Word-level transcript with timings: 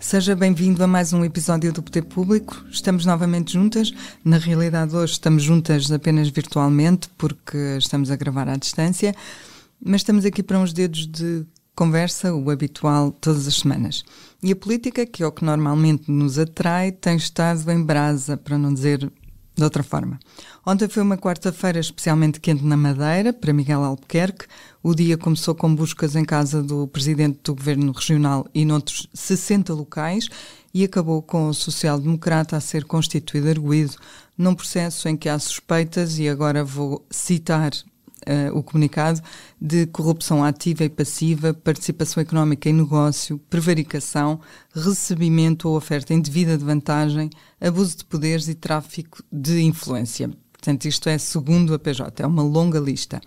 Seja 0.00 0.34
bem-vindo 0.34 0.82
a 0.82 0.86
mais 0.86 1.12
um 1.12 1.22
episódio 1.22 1.74
do 1.74 1.82
Poder 1.82 2.00
Público. 2.02 2.64
Estamos 2.70 3.04
novamente 3.04 3.52
juntas. 3.52 3.92
Na 4.24 4.38
realidade, 4.38 4.96
hoje 4.96 5.12
estamos 5.12 5.42
juntas 5.42 5.92
apenas 5.92 6.30
virtualmente, 6.30 7.10
porque 7.18 7.76
estamos 7.78 8.10
a 8.10 8.16
gravar 8.16 8.48
à 8.48 8.56
distância, 8.56 9.14
mas 9.78 10.00
estamos 10.00 10.24
aqui 10.24 10.42
para 10.42 10.58
uns 10.58 10.72
dedos 10.72 11.06
de 11.06 11.44
conversa, 11.76 12.34
o 12.34 12.50
habitual, 12.50 13.12
todas 13.12 13.46
as 13.46 13.56
semanas. 13.56 14.02
E 14.42 14.50
a 14.50 14.56
política, 14.56 15.04
que 15.04 15.22
é 15.22 15.26
o 15.26 15.32
que 15.32 15.44
normalmente 15.44 16.10
nos 16.10 16.38
atrai, 16.38 16.92
tem 16.92 17.16
estado 17.16 17.70
em 17.70 17.84
brasa, 17.84 18.38
para 18.38 18.56
não 18.56 18.72
dizer 18.72 19.12
de 19.56 19.64
outra 19.64 19.82
forma. 19.82 20.18
Ontem 20.66 20.88
foi 20.88 21.02
uma 21.02 21.18
quarta-feira 21.18 21.78
especialmente 21.78 22.40
quente 22.40 22.64
na 22.64 22.76
Madeira, 22.76 23.32
para 23.32 23.52
Miguel 23.52 23.84
Albuquerque. 23.84 24.46
O 24.82 24.94
dia 24.94 25.18
começou 25.18 25.54
com 25.54 25.74
buscas 25.74 26.16
em 26.16 26.24
casa 26.24 26.62
do 26.62 26.86
presidente 26.86 27.40
do 27.44 27.54
governo 27.54 27.92
regional 27.92 28.46
e 28.54 28.64
noutros 28.64 29.06
60 29.12 29.74
locais 29.74 30.28
e 30.72 30.84
acabou 30.84 31.20
com 31.20 31.48
o 31.48 31.54
social-democrata 31.54 32.56
a 32.56 32.60
ser 32.60 32.84
constituído 32.84 33.48
arguído 33.48 33.96
num 34.38 34.54
processo 34.54 35.08
em 35.08 35.16
que 35.16 35.28
há 35.28 35.38
suspeitas, 35.38 36.18
e 36.18 36.28
agora 36.28 36.64
vou 36.64 37.04
citar 37.10 37.72
Uh, 38.26 38.56
o 38.56 38.62
comunicado 38.62 39.20
de 39.58 39.86
corrupção 39.86 40.44
ativa 40.44 40.84
e 40.84 40.90
passiva, 40.90 41.54
participação 41.54 42.20
económica 42.20 42.68
em 42.68 42.74
negócio, 42.74 43.38
prevaricação, 43.48 44.40
recebimento 44.74 45.68
ou 45.68 45.76
oferta 45.76 46.12
indevida 46.12 46.58
de 46.58 46.64
vantagem, 46.64 47.30
abuso 47.58 47.96
de 47.96 48.04
poderes 48.04 48.46
e 48.48 48.54
tráfico 48.54 49.22
de 49.32 49.62
influência. 49.62 50.30
Portanto, 50.52 50.84
isto 50.84 51.08
é 51.08 51.16
segundo 51.16 51.72
a 51.72 51.78
PJ, 51.78 52.22
é 52.22 52.26
uma 52.26 52.42
longa 52.42 52.78
lista. 52.78 53.20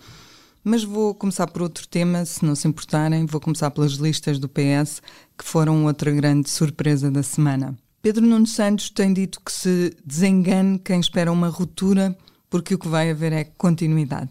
Mas 0.62 0.82
vou 0.82 1.14
começar 1.14 1.46
por 1.48 1.60
outro 1.60 1.86
tema, 1.86 2.24
se 2.24 2.44
não 2.44 2.54
se 2.54 2.66
importarem, 2.66 3.26
vou 3.26 3.40
começar 3.40 3.70
pelas 3.70 3.92
listas 3.92 4.38
do 4.38 4.48
PS, 4.48 5.02
que 5.36 5.44
foram 5.44 5.84
outra 5.84 6.10
grande 6.10 6.48
surpresa 6.48 7.10
da 7.10 7.22
semana. 7.22 7.76
Pedro 8.00 8.24
Nuno 8.24 8.46
Santos 8.46 8.88
tem 8.88 9.12
dito 9.12 9.40
que 9.44 9.50
se 9.50 9.96
desengane 10.04 10.78
quem 10.78 11.00
espera 11.00 11.32
uma 11.32 11.48
ruptura, 11.48 12.16
porque 12.48 12.74
o 12.74 12.78
que 12.78 12.88
vai 12.88 13.10
haver 13.10 13.32
é 13.32 13.44
continuidade. 13.44 14.30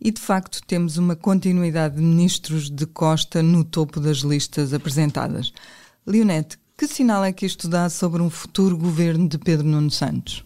E 0.00 0.10
de 0.10 0.20
facto 0.20 0.60
temos 0.66 0.98
uma 0.98 1.16
continuidade 1.16 1.96
de 1.96 2.02
ministros 2.02 2.68
de 2.70 2.86
Costa 2.86 3.42
no 3.42 3.64
topo 3.64 4.00
das 4.00 4.18
listas 4.18 4.74
apresentadas. 4.74 5.52
Leonete, 6.06 6.58
que 6.76 6.86
sinal 6.86 7.24
é 7.24 7.32
que 7.32 7.46
isto 7.46 7.68
dá 7.68 7.88
sobre 7.88 8.20
um 8.20 8.28
futuro 8.28 8.76
governo 8.76 9.28
de 9.28 9.38
Pedro 9.38 9.66
Nuno 9.66 9.90
Santos? 9.90 10.44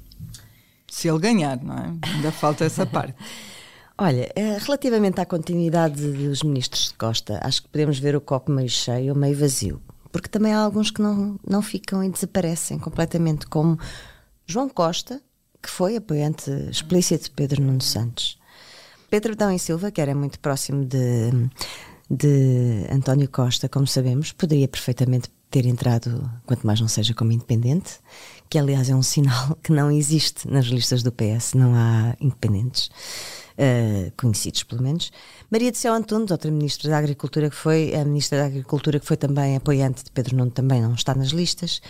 Se 0.87 1.09
ele 1.09 1.19
ganhar, 1.19 1.63
não 1.63 1.75
é? 1.75 1.95
Ainda 2.03 2.31
falta 2.31 2.65
essa 2.65 2.85
parte. 2.87 3.15
Olha, 4.01 4.31
relativamente 4.61 5.21
à 5.21 5.27
continuidade 5.27 6.01
dos 6.13 6.45
ministros 6.45 6.89
de 6.89 6.95
Costa, 6.95 7.41
acho 7.43 7.63
que 7.63 7.69
podemos 7.69 7.99
ver 7.99 8.15
o 8.15 8.21
copo 8.21 8.53
meio 8.53 8.69
cheio 8.69 9.13
ou 9.13 9.19
meio 9.19 9.37
vazio. 9.37 9.83
Porque 10.13 10.29
também 10.29 10.53
há 10.53 10.61
alguns 10.61 10.91
que 10.91 11.03
não, 11.03 11.39
não 11.47 11.61
ficam 11.61 12.05
e 12.05 12.09
desaparecem 12.09 12.79
completamente, 12.79 13.47
como 13.47 13.79
João 14.47 14.69
Costa, 14.69 15.21
que 15.61 15.69
foi 15.69 15.97
apoiante 15.97 16.51
explícito 16.71 17.25
de 17.25 17.31
Pedro 17.33 17.63
Nuno 17.63 17.83
Santos. 17.83 18.38
Pedro 19.11 19.33
Adão 19.33 19.51
e 19.51 19.59
Silva, 19.59 19.91
que 19.91 20.01
era 20.01 20.15
muito 20.15 20.39
próximo 20.39 20.85
de, 20.85 21.31
de 22.11 22.87
António 22.91 23.29
Costa, 23.29 23.69
como 23.69 23.87
sabemos, 23.87 24.33
poderia 24.33 24.69
perfeitamente 24.69 25.31
ter 25.51 25.65
entrado, 25.65 26.31
quanto 26.45 26.67
mais 26.67 26.79
não 26.81 26.89
seja 26.89 27.15
como 27.15 27.33
independente, 27.33 28.01
que 28.51 28.59
aliás 28.59 28.91
é 28.91 28.95
um 28.95 29.03
sinal 29.03 29.57
que 29.63 29.73
não 29.73 29.91
existe 29.91 30.47
nas 30.47 30.67
listas 30.67 31.03
do 31.03 31.11
PS, 31.11 31.55
não 31.55 31.75
há 31.75 32.15
independentes. 32.21 32.91
Uh, 33.59 34.13
conhecidos 34.17 34.63
pelo 34.63 34.81
menos. 34.85 35.11
Maria 35.51 35.73
de 35.73 35.79
Céu 35.79 35.93
Antunes, 35.93 36.31
outra 36.31 36.49
ministra 36.49 36.89
da 36.89 36.97
Agricultura 36.97 37.51
que 37.51 37.57
foi, 37.57 37.93
a 37.93 38.05
ministra 38.05 38.39
da 38.39 38.47
Agricultura 38.47 39.01
que 39.01 39.07
foi 39.07 39.17
também 39.17 39.57
apoiante 39.57 40.05
de 40.05 40.13
Pedro 40.13 40.37
Nuno, 40.37 40.53
também 40.53 40.81
não 40.81 40.95
está 40.95 41.13
nas 41.13 41.31
listas, 41.31 41.83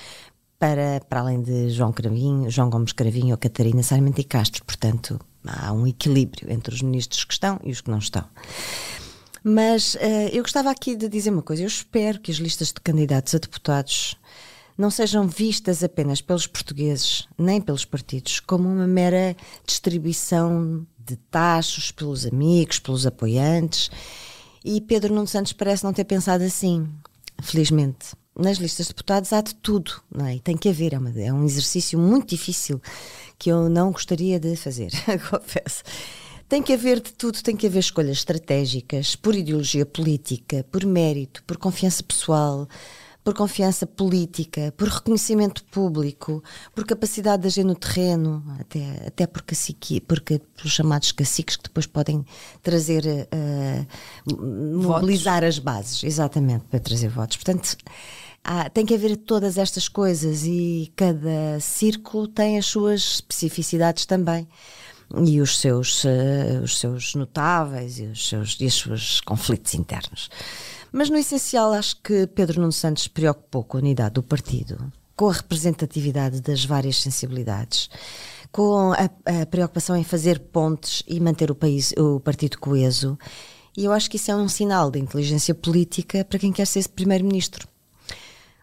para, 0.59 1.00
para 1.06 1.20
além 1.20 1.43
de 1.43 1.69
João 1.69 1.93
Cravinho, 1.93 2.50
João 2.50 2.70
Gomes 2.70 2.93
Cravinho 2.93 3.32
ou 3.32 3.37
Catarina 3.37 3.82
Sarmento 3.82 4.19
e 4.19 4.25
Castro, 4.25 4.64
portanto 4.64 5.20
há 5.47 5.72
um 5.72 5.87
equilíbrio 5.87 6.50
entre 6.50 6.75
os 6.75 6.82
ministros 6.82 7.25
que 7.25 7.32
estão 7.32 7.60
e 7.65 7.71
os 7.71 7.81
que 7.81 7.91
não 7.91 7.99
estão. 7.99 8.25
Mas 9.43 9.94
uh, 9.94 9.99
eu 10.32 10.43
gostava 10.43 10.71
aqui 10.71 10.97
de 10.97 11.09
dizer 11.09 11.31
uma 11.31 11.43
coisa, 11.43 11.62
eu 11.62 11.66
espero 11.66 12.21
que 12.21 12.31
as 12.31 12.38
listas 12.38 12.69
de 12.69 12.81
candidatos 12.81 13.34
a 13.34 13.38
deputados 13.38 14.16
não 14.76 14.91
sejam 14.91 15.26
vistas 15.26 15.82
apenas 15.82 16.21
pelos 16.21 16.47
portugueses, 16.47 17.26
nem 17.37 17.60
pelos 17.60 17.84
partidos, 17.84 18.38
como 18.38 18.69
uma 18.69 18.87
mera 18.87 19.37
distribuição 19.66 20.87
de 20.99 21.16
taxos 21.16 21.91
pelos 21.91 22.25
amigos, 22.25 22.78
pelos 22.78 23.05
apoiantes. 23.06 23.91
E 24.65 24.81
Pedro 24.81 25.15
Nuno 25.15 25.26
Santos 25.26 25.53
parece 25.53 25.82
não 25.82 25.93
ter 25.93 26.05
pensado 26.05 26.44
assim, 26.44 26.88
felizmente. 27.43 28.15
Nas 28.37 28.59
listas 28.59 28.87
de 28.87 28.93
deputados 28.93 29.33
há 29.33 29.41
de 29.41 29.55
tudo, 29.55 29.93
não 30.15 30.27
é? 30.27 30.37
E 30.37 30.41
tem 30.41 30.56
que 30.56 30.69
haver, 30.69 30.94
é, 30.94 30.99
uma, 30.99 31.11
é 31.21 31.33
um 31.33 31.44
exercício 31.44 31.99
muito 31.99 32.28
difícil 32.28 32.81
que 33.39 33.50
eu 33.50 33.69
não 33.69 33.91
gostaria 33.91 34.39
de 34.39 34.55
fazer, 34.56 34.91
confesso. 35.31 35.83
Tem 36.49 36.62
que 36.62 36.72
haver 36.72 37.00
de 37.00 37.12
tudo, 37.12 37.43
tem 37.43 37.56
que 37.56 37.67
haver 37.67 37.81
escolhas 37.81 38.19
estratégicas, 38.19 39.15
por 39.15 39.34
ideologia 39.34 39.84
política, 39.84 40.65
por 40.71 40.84
mérito, 40.87 41.43
por 41.44 41.59
confiança 41.59 42.03
pessoal, 42.03 42.67
por 43.28 43.34
confiança 43.34 43.87
política, 43.87 44.72
por 44.75 44.89
reconhecimento 44.89 45.62
público, 45.65 46.43
por 46.75 46.87
capacidade 46.87 47.43
de 47.43 47.49
agir 47.49 47.62
no 47.62 47.75
terreno, 47.75 48.43
até, 48.59 49.06
até 49.06 49.27
por 49.27 49.43
cacique, 49.43 50.00
porque 50.00 50.41
pelos 50.56 50.72
chamados 50.72 51.12
caciques 51.12 51.56
que 51.56 51.65
depois 51.65 51.84
podem 51.84 52.25
trazer, 52.62 53.05
uh, 53.05 54.83
mobilizar 54.83 55.44
as 55.44 55.59
bases, 55.59 56.05
exatamente, 56.05 56.65
para 56.71 56.81
trazer 56.81 57.11
votos. 57.11 57.37
Portanto, 57.37 57.77
há, 58.43 58.71
tem 58.71 58.87
que 58.87 58.94
haver 58.94 59.15
todas 59.19 59.59
estas 59.59 59.91
coisas 59.91 60.44
e 60.47 60.91
cada 60.97 61.61
círculo 61.61 62.28
tem 62.28 62.56
as 62.56 62.65
suas 62.65 63.17
especificidades 63.17 64.06
também 64.06 64.49
e 65.17 65.41
os 65.41 65.59
seus, 65.59 66.05
uh, 66.05 66.62
os 66.62 66.78
seus 66.78 67.15
notáveis 67.15 67.99
e 67.99 68.05
os 68.05 68.28
seus, 68.28 68.56
e 68.61 68.67
os 68.67 68.75
seus 68.75 69.21
conflitos 69.21 69.75
internos. 69.75 70.31
Mas 70.93 71.10
no 71.10 71.16
essencial, 71.16 71.72
acho 71.72 71.97
que 72.03 72.26
Pedro 72.26 72.60
Nuno 72.60 72.72
Santos 72.72 73.09
preocupou 73.09 73.65
com 73.65 73.76
a 73.76 73.81
unidade 73.81 74.15
do 74.15 74.22
partido, 74.22 74.93
com 75.15 75.28
a 75.28 75.32
representatividade 75.32 76.41
das 76.41 76.65
várias 76.65 77.00
sensibilidades, 77.00 77.91
com 78.50 78.93
a, 78.93 79.43
a 79.43 79.47
preocupação 79.47 79.97
em 79.97 80.04
fazer 80.04 80.38
pontes 80.38 81.03
e 81.06 81.21
manter 81.21 81.50
o, 81.50 81.54
país, 81.54 81.93
o 81.99 82.21
partido 82.21 82.59
coeso. 82.59 83.19
E 83.76 83.84
eu 83.84 83.93
acho 83.93 84.10
que 84.10 84.16
isso 84.16 84.31
é 84.31 84.37
um 84.37 84.49
sinal 84.49 84.91
de 84.91 84.99
inteligência 84.99 85.54
política 85.54 86.25
para 86.25 86.38
quem 86.38 86.53
quer 86.53 86.66
ser 86.66 86.88
primeiro-ministro. 86.88 87.69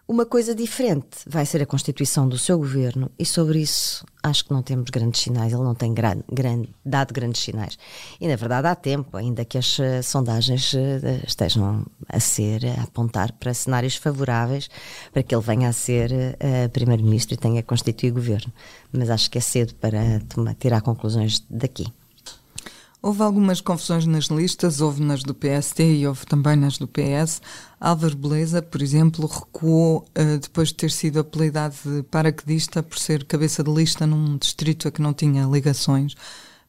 Uma 0.07 0.23
coisa 0.23 0.53
diferente 0.53 1.17
vai 1.25 1.47
ser 1.47 1.63
a 1.63 1.65
constituição 1.65 2.29
do 2.29 2.37
seu 2.37 2.59
governo 2.59 3.09
e 3.17 3.25
sobre 3.25 3.59
isso 3.59 4.05
acho 4.21 4.45
que 4.45 4.53
não 4.53 4.61
temos 4.61 4.91
grandes 4.91 5.21
sinais, 5.21 5.51
ele 5.51 5.63
não 5.63 5.73
tem 5.73 5.95
gran, 5.95 6.19
gran, 6.31 6.63
dado 6.85 7.11
grandes 7.11 7.41
sinais. 7.41 7.75
E 8.21 8.27
na 8.27 8.35
verdade 8.35 8.67
há 8.67 8.75
tempo, 8.75 9.17
ainda 9.17 9.43
que 9.43 9.57
as 9.57 9.79
uh, 9.79 10.03
sondagens 10.03 10.73
uh, 10.73 10.77
estejam 11.25 11.83
a 12.07 12.19
ser, 12.19 12.67
a 12.67 12.83
apontar 12.83 13.31
para 13.31 13.51
cenários 13.55 13.95
favoráveis 13.95 14.69
para 15.11 15.23
que 15.23 15.33
ele 15.33 15.43
venha 15.43 15.69
a 15.69 15.73
ser 15.73 16.11
uh, 16.11 16.69
primeiro-ministro 16.69 17.33
e 17.33 17.37
tenha 17.37 17.63
constituído 17.63 18.15
governo. 18.15 18.53
Mas 18.91 19.09
acho 19.09 19.29
que 19.31 19.39
é 19.39 19.41
cedo 19.41 19.73
para 19.73 20.19
tomar, 20.29 20.53
tirar 20.53 20.81
conclusões 20.81 21.43
daqui. 21.49 21.91
Houve 23.05 23.21
algumas 23.21 23.61
confusões 23.61 24.07
nas 24.07 24.25
listas, 24.25 24.81
houve 24.81 25.03
nas 25.03 25.21
do 25.21 25.35
PST 25.35 25.79
e 25.79 26.07
houve 26.07 26.25
também 26.25 26.55
nas 26.55 26.79
do 26.79 26.87
PS. 26.87 27.39
Álvaro 27.79 28.15
Beleza, 28.15 28.63
por 28.63 28.81
exemplo, 28.81 29.27
recuou 29.27 29.99
uh, 29.99 30.39
depois 30.39 30.69
de 30.69 30.73
ter 30.73 30.89
sido 30.89 31.19
apelidado 31.19 31.75
de 31.85 32.01
paraquedista 32.01 32.81
por 32.81 32.97
ser 32.97 33.23
cabeça 33.25 33.63
de 33.63 33.71
lista 33.71 34.07
num 34.07 34.39
distrito 34.39 34.87
a 34.87 34.91
que 34.91 35.03
não 35.03 35.13
tinha 35.13 35.45
ligações. 35.45 36.15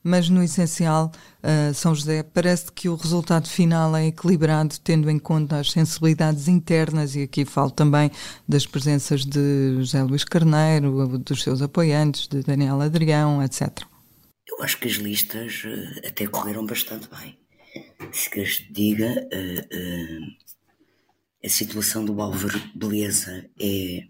Mas 0.04 0.28
no 0.28 0.42
essencial, 0.42 1.10
uh, 1.42 1.72
São 1.72 1.94
José, 1.94 2.22
parece 2.22 2.70
que 2.70 2.90
o 2.90 2.96
resultado 2.96 3.48
final 3.48 3.96
é 3.96 4.08
equilibrado, 4.08 4.74
tendo 4.84 5.08
em 5.08 5.18
conta 5.18 5.56
as 5.56 5.70
sensibilidades 5.70 6.48
internas, 6.48 7.16
e 7.16 7.22
aqui 7.22 7.46
falo 7.46 7.70
também 7.70 8.10
das 8.46 8.66
presenças 8.66 9.24
de 9.24 9.76
José 9.78 10.02
Luís 10.02 10.22
Carneiro, 10.22 11.16
dos 11.16 11.42
seus 11.42 11.62
apoiantes, 11.62 12.28
de 12.28 12.42
Daniel 12.42 12.82
Adrião, 12.82 13.42
etc. 13.42 13.86
Eu 14.56 14.64
acho 14.64 14.78
que 14.78 14.88
as 14.88 14.94
listas 14.94 15.64
uh, 15.64 16.06
até 16.06 16.26
correram 16.26 16.64
bastante 16.64 17.08
bem. 17.08 17.38
Se 18.12 18.30
queres 18.30 18.66
diga, 18.70 19.28
uh, 19.32 20.36
a 21.44 21.48
situação 21.48 22.04
do 22.04 22.20
Álvaro 22.20 22.60
Beleza 22.74 23.48
é. 23.60 24.08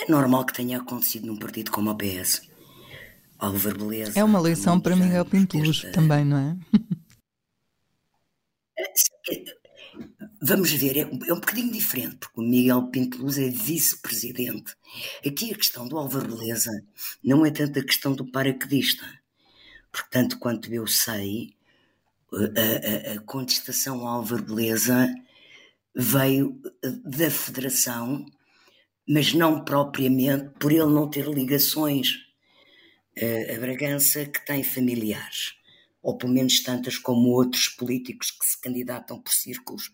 É 0.00 0.10
normal 0.10 0.46
que 0.46 0.54
tenha 0.54 0.78
acontecido 0.78 1.26
num 1.26 1.36
partido 1.36 1.70
como 1.70 1.90
a 1.90 1.94
PS. 1.94 2.48
Álvaro 3.38 3.78
Beleza. 3.78 4.18
É 4.18 4.24
uma 4.24 4.40
lição 4.40 4.80
para 4.80 4.96
Miguel 4.96 5.24
Pinteluz 5.24 5.82
também, 5.92 6.24
não 6.24 6.38
é? 6.38 6.56
Vamos 10.40 10.70
ver, 10.72 10.96
é, 10.96 11.00
é 11.00 11.32
um 11.32 11.40
bocadinho 11.40 11.72
diferente, 11.72 12.16
porque 12.16 12.40
o 12.40 12.44
Miguel 12.44 12.88
Pinteluz 12.88 13.38
é 13.38 13.48
vice-presidente. 13.48 14.74
Aqui 15.26 15.52
a 15.52 15.56
questão 15.56 15.86
do 15.88 15.98
Álvaro 15.98 16.36
Beleza 16.36 16.70
não 17.22 17.44
é 17.44 17.50
tanto 17.50 17.78
a 17.78 17.84
questão 17.84 18.14
do 18.14 18.30
paraquedista. 18.30 19.04
Portanto, 19.90 20.38
quanto 20.38 20.72
eu 20.72 20.86
sei, 20.86 21.54
a, 22.32 23.12
a, 23.12 23.16
a 23.16 23.20
contestação 23.20 24.00
ao 24.00 24.18
Álvaro 24.18 24.44
Beleza 24.44 25.12
veio 25.94 26.60
da 27.04 27.30
Federação, 27.30 28.24
mas 29.08 29.34
não 29.34 29.64
propriamente 29.64 30.50
por 30.58 30.70
ele 30.70 30.86
não 30.86 31.08
ter 31.10 31.26
ligações 31.26 32.28
a 33.56 33.58
Bragança 33.58 34.24
que 34.26 34.44
tem 34.44 34.62
familiares, 34.62 35.54
ou 36.08 36.16
pelo 36.16 36.32
menos 36.32 36.60
tantas 36.60 36.96
como 36.96 37.28
outros 37.28 37.68
políticos 37.68 38.30
que 38.30 38.46
se 38.46 38.58
candidatam 38.58 39.20
por 39.20 39.30
círculos 39.30 39.92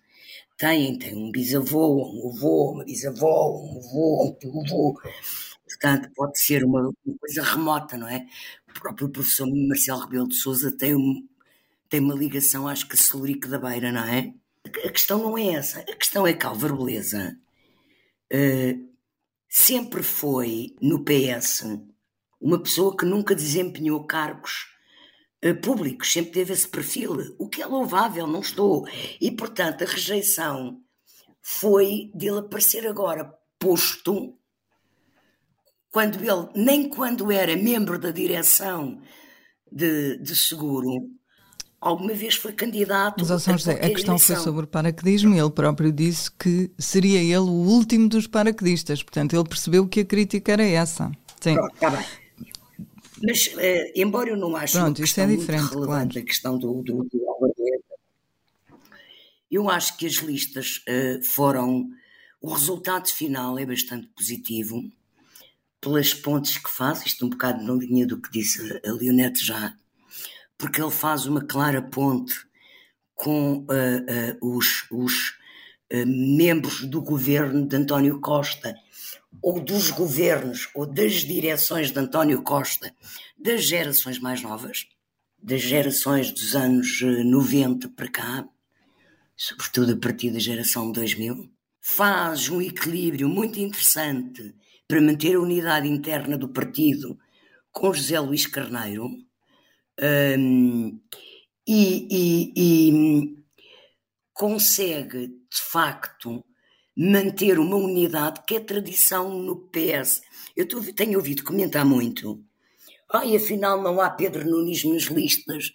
têm, 0.56 0.96
tem 0.96 1.16
um 1.16 1.32
bisavô, 1.32 2.05
um 2.05 2.28
avô, 2.28 2.70
uma 2.70 2.84
bisavó, 2.84 3.50
um 3.50 3.78
avô, 3.78 4.28
um 4.28 4.38
tio-avô. 4.38 5.00
Portanto, 5.66 6.08
pode 6.14 6.38
ser 6.38 6.64
uma, 6.64 6.82
uma, 6.82 7.19
coisa 7.19 7.43
remota, 7.43 7.96
não 7.99 8.06
é? 8.06 8.28
O 8.70 8.81
próprio 8.81 9.08
professor 9.08 9.49
Marcelo 9.52 10.02
Rebelo 10.02 10.28
de 10.28 10.37
Souza 10.37 10.70
tem, 10.70 10.94
um, 10.94 11.26
tem 11.88 11.99
uma 11.99 12.14
ligação, 12.14 12.69
acho 12.69 12.87
que 12.87 12.94
a 12.94 12.96
Celurico 12.96 13.49
da 13.49 13.58
Beira, 13.58 13.90
não 13.90 14.05
é? 14.05 14.32
A 14.84 14.90
questão 14.90 15.19
não 15.19 15.37
é 15.37 15.55
essa. 15.55 15.81
A 15.81 15.96
questão 15.96 16.25
é 16.25 16.32
que 16.32 16.46
Álvaro 16.46 16.76
Beleza 16.76 17.37
uh, 18.32 18.88
sempre 19.49 20.05
foi, 20.05 20.76
no 20.81 21.05
PS, 21.05 21.64
uma 22.40 22.62
pessoa 22.62 22.96
que 22.96 23.05
nunca 23.05 23.34
desempenhou 23.34 24.06
cargos 24.06 24.74
públicos, 25.52 26.11
sempre 26.11 26.32
teve 26.32 26.52
esse 26.52 26.67
perfil, 26.67 27.35
o 27.38 27.49
que 27.49 27.61
é 27.61 27.67
louvável, 27.67 28.26
não 28.26 28.41
estou. 28.41 28.87
E, 29.20 29.31
portanto, 29.31 29.85
a 29.85 29.87
rejeição 29.87 30.81
foi 31.43 32.11
dele 32.14 32.38
aparecer 32.38 32.87
agora 32.87 33.31
posto 33.58 34.38
quando 35.94 36.19
ele, 36.19 36.49
nem 36.56 36.88
quando 36.88 37.31
era 37.31 37.56
membro 37.56 37.99
da 37.99 38.11
direção 38.11 39.00
de, 39.70 40.19
de 40.19 40.35
seguro, 40.35 41.08
alguma 41.81 42.14
vez 42.14 42.35
foi 42.35 42.52
candidato 42.52 43.25
Mas, 43.25 43.43
São 43.43 43.56
José, 43.56 43.75
a 43.75 43.88
questão 43.90 44.19
foi 44.19 44.37
sobre 44.37 44.64
o 44.64 44.67
paraquedismo 44.67 45.35
e 45.35 45.38
ele 45.38 45.50
próprio 45.50 45.93
disse 45.93 46.31
que 46.32 46.73
seria 46.79 47.20
ele 47.20 47.49
o 47.49 47.69
último 47.69 48.08
dos 48.08 48.26
paraquedistas. 48.26 49.02
Portanto, 49.02 49.37
ele 49.37 49.49
percebeu 49.49 49.87
que 49.87 50.00
a 50.00 50.05
crítica 50.05 50.52
era 50.52 50.64
essa. 50.64 51.12
Sim. 51.40 51.55
Pronto, 51.55 51.75
está 51.75 51.90
bem. 51.90 52.05
Mas, 53.22 53.46
uh, 53.46 53.93
embora 53.94 54.31
eu 54.31 54.37
não 54.37 54.56
ache 54.56 54.76
Pronto, 54.76 55.02
isto 55.02 55.20
é 55.20 55.26
diferente, 55.26 55.70
relevante 55.70 56.14
claro. 56.14 56.19
a 56.19 56.22
questão 56.22 56.58
do, 56.58 56.82
do, 56.82 57.05
do 57.05 57.25
eu 59.55 59.70
acho 59.70 59.96
que 59.96 60.06
as 60.06 60.14
listas 60.14 60.82
uh, 60.88 61.22
foram. 61.22 61.88
O 62.40 62.52
resultado 62.52 63.08
final 63.08 63.58
é 63.58 63.64
bastante 63.64 64.08
positivo, 64.08 64.82
pelas 65.81 66.12
pontes 66.12 66.58
que 66.58 66.69
faz, 66.69 67.06
isto 67.06 67.25
um 67.25 67.31
bocado 67.31 67.62
na 67.62 67.72
linha 67.72 68.06
do 68.06 68.20
que 68.20 68.31
disse 68.31 68.81
a 68.84 68.93
Leonete 68.93 69.44
já, 69.44 69.75
porque 70.58 70.82
ele 70.82 70.90
faz 70.90 71.25
uma 71.25 71.43
clara 71.43 71.81
ponte 71.81 72.34
com 73.14 73.58
uh, 73.58 74.43
uh, 74.43 74.56
os, 74.56 74.87
os 74.90 75.38
membros 76.06 76.84
do 76.84 77.00
governo 77.00 77.69
de 77.69 77.76
António 77.76 78.20
Costa 78.20 78.75
ou 79.43 79.61
dos 79.61 79.91
governos 79.91 80.69
ou 80.75 80.87
das 80.87 81.15
direções 81.23 81.91
de 81.91 81.99
António 81.99 82.43
Costa 82.43 82.95
das 83.39 83.65
gerações 83.65 84.19
mais 84.19 84.43
novas, 84.43 84.87
das 85.43 85.61
gerações 85.61 86.31
dos 86.31 86.55
anos 86.55 87.01
90 87.03 87.91
para 87.91 88.09
cá, 88.09 88.49
sobretudo 89.37 89.93
a 89.93 89.97
partir 89.97 90.31
da 90.31 90.39
geração 90.39 90.91
2000, 90.91 91.51
faz 91.81 92.49
um 92.49 92.63
equilíbrio 92.63 93.29
muito 93.29 93.59
interessante 93.61 94.55
para 94.89 95.01
manter 95.01 95.37
a 95.37 95.41
unidade 95.41 95.89
interna 95.89 96.39
do 96.39 96.49
partido 96.49 97.19
com 97.71 97.93
José 97.93 98.19
Luís 98.21 98.47
Carneiro 98.47 99.11
um, 100.39 101.01
e, 101.67 102.09
e, 102.11 102.53
e 102.57 103.45
consegue, 104.33 105.29
de 105.29 105.61
facto, 105.71 106.45
manter 106.96 107.58
uma 107.58 107.76
unidade 107.76 108.43
que 108.46 108.56
é 108.56 108.61
tradição 108.61 109.38
no 109.38 109.56
PS. 109.56 110.23
Eu 110.56 110.67
tenho 110.94 111.19
ouvido 111.19 111.43
comentar 111.43 111.85
muito. 111.85 112.43
Ai, 113.12 113.37
afinal 113.37 113.82
não 113.82 114.00
há 114.00 114.11
Pedro 114.11 114.49
Nunes 114.49 114.85
nas 114.85 115.05
listas. 115.05 115.73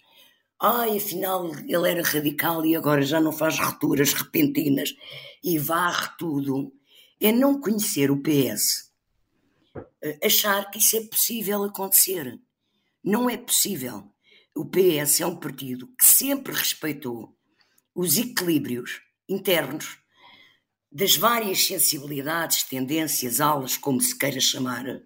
Ai, 0.58 0.96
afinal 0.96 1.50
ele 1.66 1.90
era 1.90 2.02
radical 2.02 2.64
e 2.64 2.74
agora 2.74 3.02
já 3.02 3.20
não 3.20 3.32
faz 3.32 3.58
rupturas 3.58 4.12
repentinas 4.12 4.94
e 5.42 5.58
varre 5.58 6.10
tudo. 6.18 6.72
É 7.20 7.30
não 7.32 7.60
conhecer 7.60 8.10
o 8.10 8.22
PS. 8.22 8.90
Achar 10.24 10.70
que 10.70 10.78
isso 10.78 10.96
é 10.96 11.02
possível 11.02 11.64
acontecer. 11.64 12.38
Não 13.04 13.28
é 13.28 13.36
possível. 13.36 14.10
O 14.54 14.64
PS 14.64 15.20
é 15.20 15.26
um 15.26 15.36
partido 15.36 15.86
que 15.98 16.06
sempre 16.06 16.52
respeitou 16.52 17.36
os 17.94 18.16
equilíbrios 18.16 19.00
internos 19.28 19.99
das 20.90 21.16
várias 21.16 21.64
sensibilidades, 21.66 22.64
tendências, 22.64 23.40
aulas, 23.40 23.76
como 23.76 24.00
se 24.00 24.16
queira 24.16 24.40
chamar. 24.40 25.00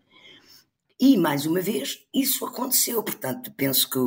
E, 0.98 1.16
mais 1.16 1.44
uma 1.44 1.60
vez, 1.60 2.06
isso 2.14 2.46
aconteceu. 2.46 3.02
Portanto, 3.02 3.52
penso 3.52 3.90
que 3.90 3.98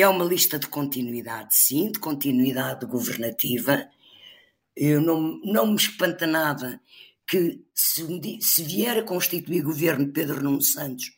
é 0.00 0.08
uma 0.08 0.24
lista 0.24 0.58
de 0.58 0.66
continuidade, 0.66 1.56
sim, 1.56 1.92
de 1.92 1.98
continuidade 1.98 2.86
governativa. 2.86 3.88
Eu 4.74 5.00
não, 5.00 5.40
não 5.44 5.66
me 5.66 5.76
espanta 5.76 6.26
nada 6.26 6.80
que, 7.26 7.64
se, 7.72 8.38
se 8.40 8.62
vier 8.64 8.98
a 8.98 9.04
constituir 9.04 9.62
governo 9.62 10.12
Pedro 10.12 10.42
Nuno 10.42 10.62
Santos, 10.62 11.12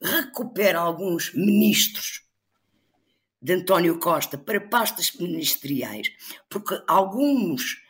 recupere 0.00 0.76
alguns 0.76 1.32
ministros 1.34 2.22
de 3.40 3.52
António 3.54 3.98
Costa 3.98 4.36
para 4.38 4.60
pastas 4.60 5.12
ministeriais, 5.12 6.08
porque 6.48 6.80
alguns 6.88 7.81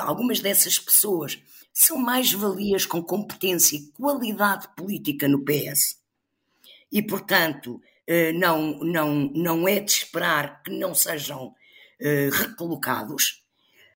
algumas 0.00 0.40
dessas 0.40 0.78
pessoas 0.78 1.38
são 1.72 1.98
mais 1.98 2.32
valias 2.32 2.86
com 2.86 3.02
competência 3.02 3.76
e 3.76 3.86
qualidade 3.92 4.68
política 4.76 5.28
no 5.28 5.44
PS. 5.44 5.98
E, 6.90 7.02
portanto, 7.02 7.82
eh, 8.06 8.32
não, 8.32 8.78
não, 8.78 9.30
não 9.34 9.68
é 9.68 9.80
de 9.80 9.90
esperar 9.90 10.62
que 10.62 10.70
não 10.70 10.94
sejam 10.94 11.54
eh, 12.00 12.30
recolocados. 12.32 13.44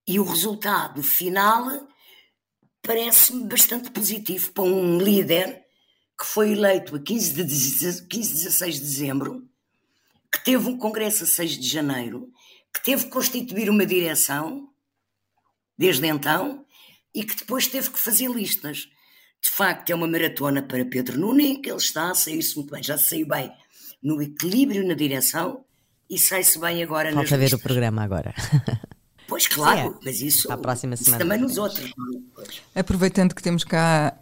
E 0.05 0.19
o 0.19 0.23
resultado 0.23 1.01
final 1.01 1.87
parece-me 2.81 3.45
bastante 3.45 3.89
positivo 3.89 4.51
para 4.51 4.63
um 4.63 4.97
líder 4.97 5.65
que 6.19 6.25
foi 6.25 6.51
eleito 6.51 6.95
a 6.95 6.99
15 6.99 7.43
de 7.43 8.07
15, 8.07 8.33
16 8.33 8.75
de 8.75 8.81
dezembro, 8.81 9.47
que 10.31 10.43
teve 10.43 10.67
um 10.67 10.77
congresso 10.77 11.23
a 11.23 11.27
6 11.27 11.57
de 11.57 11.67
janeiro, 11.67 12.31
que 12.73 12.83
teve 12.83 13.05
que 13.05 13.11
constituir 13.11 13.69
uma 13.69 13.85
direção 13.85 14.70
desde 15.81 16.05
então 16.05 16.63
e 17.13 17.23
que 17.23 17.35
depois 17.35 17.65
teve 17.65 17.89
que 17.89 17.97
fazer 17.97 18.29
listas. 18.29 18.87
De 19.41 19.49
facto, 19.49 19.89
é 19.89 19.95
uma 19.95 20.07
maratona 20.07 20.61
para 20.61 20.85
Pedro 20.85 21.19
Nunes, 21.19 21.57
que 21.57 21.69
ele 21.71 21.77
está 21.77 22.11
a 22.11 22.13
sair-se 22.13 22.55
muito 22.55 22.71
bem, 22.71 22.83
já 22.83 22.99
saiu 22.99 23.27
bem 23.27 23.51
no 24.03 24.21
equilíbrio 24.21 24.87
na 24.87 24.93
direção 24.93 25.65
e 26.07 26.19
sai-se 26.19 26.59
bem 26.59 26.83
agora 26.83 27.11
Falta 27.11 27.21
nas 27.21 27.29
ver 27.31 27.37
listas. 27.39 27.59
o 27.59 27.63
programa 27.63 28.03
agora. 28.03 28.33
Pois 29.27 29.47
claro, 29.47 29.91
Sim, 29.91 29.95
é. 29.95 29.99
mas 30.03 30.19
isso, 30.21 30.47
Para 30.49 30.55
a 30.57 30.59
próxima 30.59 30.93
isso 30.95 31.05
semana. 31.05 31.23
também 31.23 31.39
nos 31.39 31.57
outros. 31.57 31.89
Pois. 32.35 32.61
Aproveitando 32.75 33.33
que 33.33 33.41
temos 33.41 33.63
cá. 33.63 34.13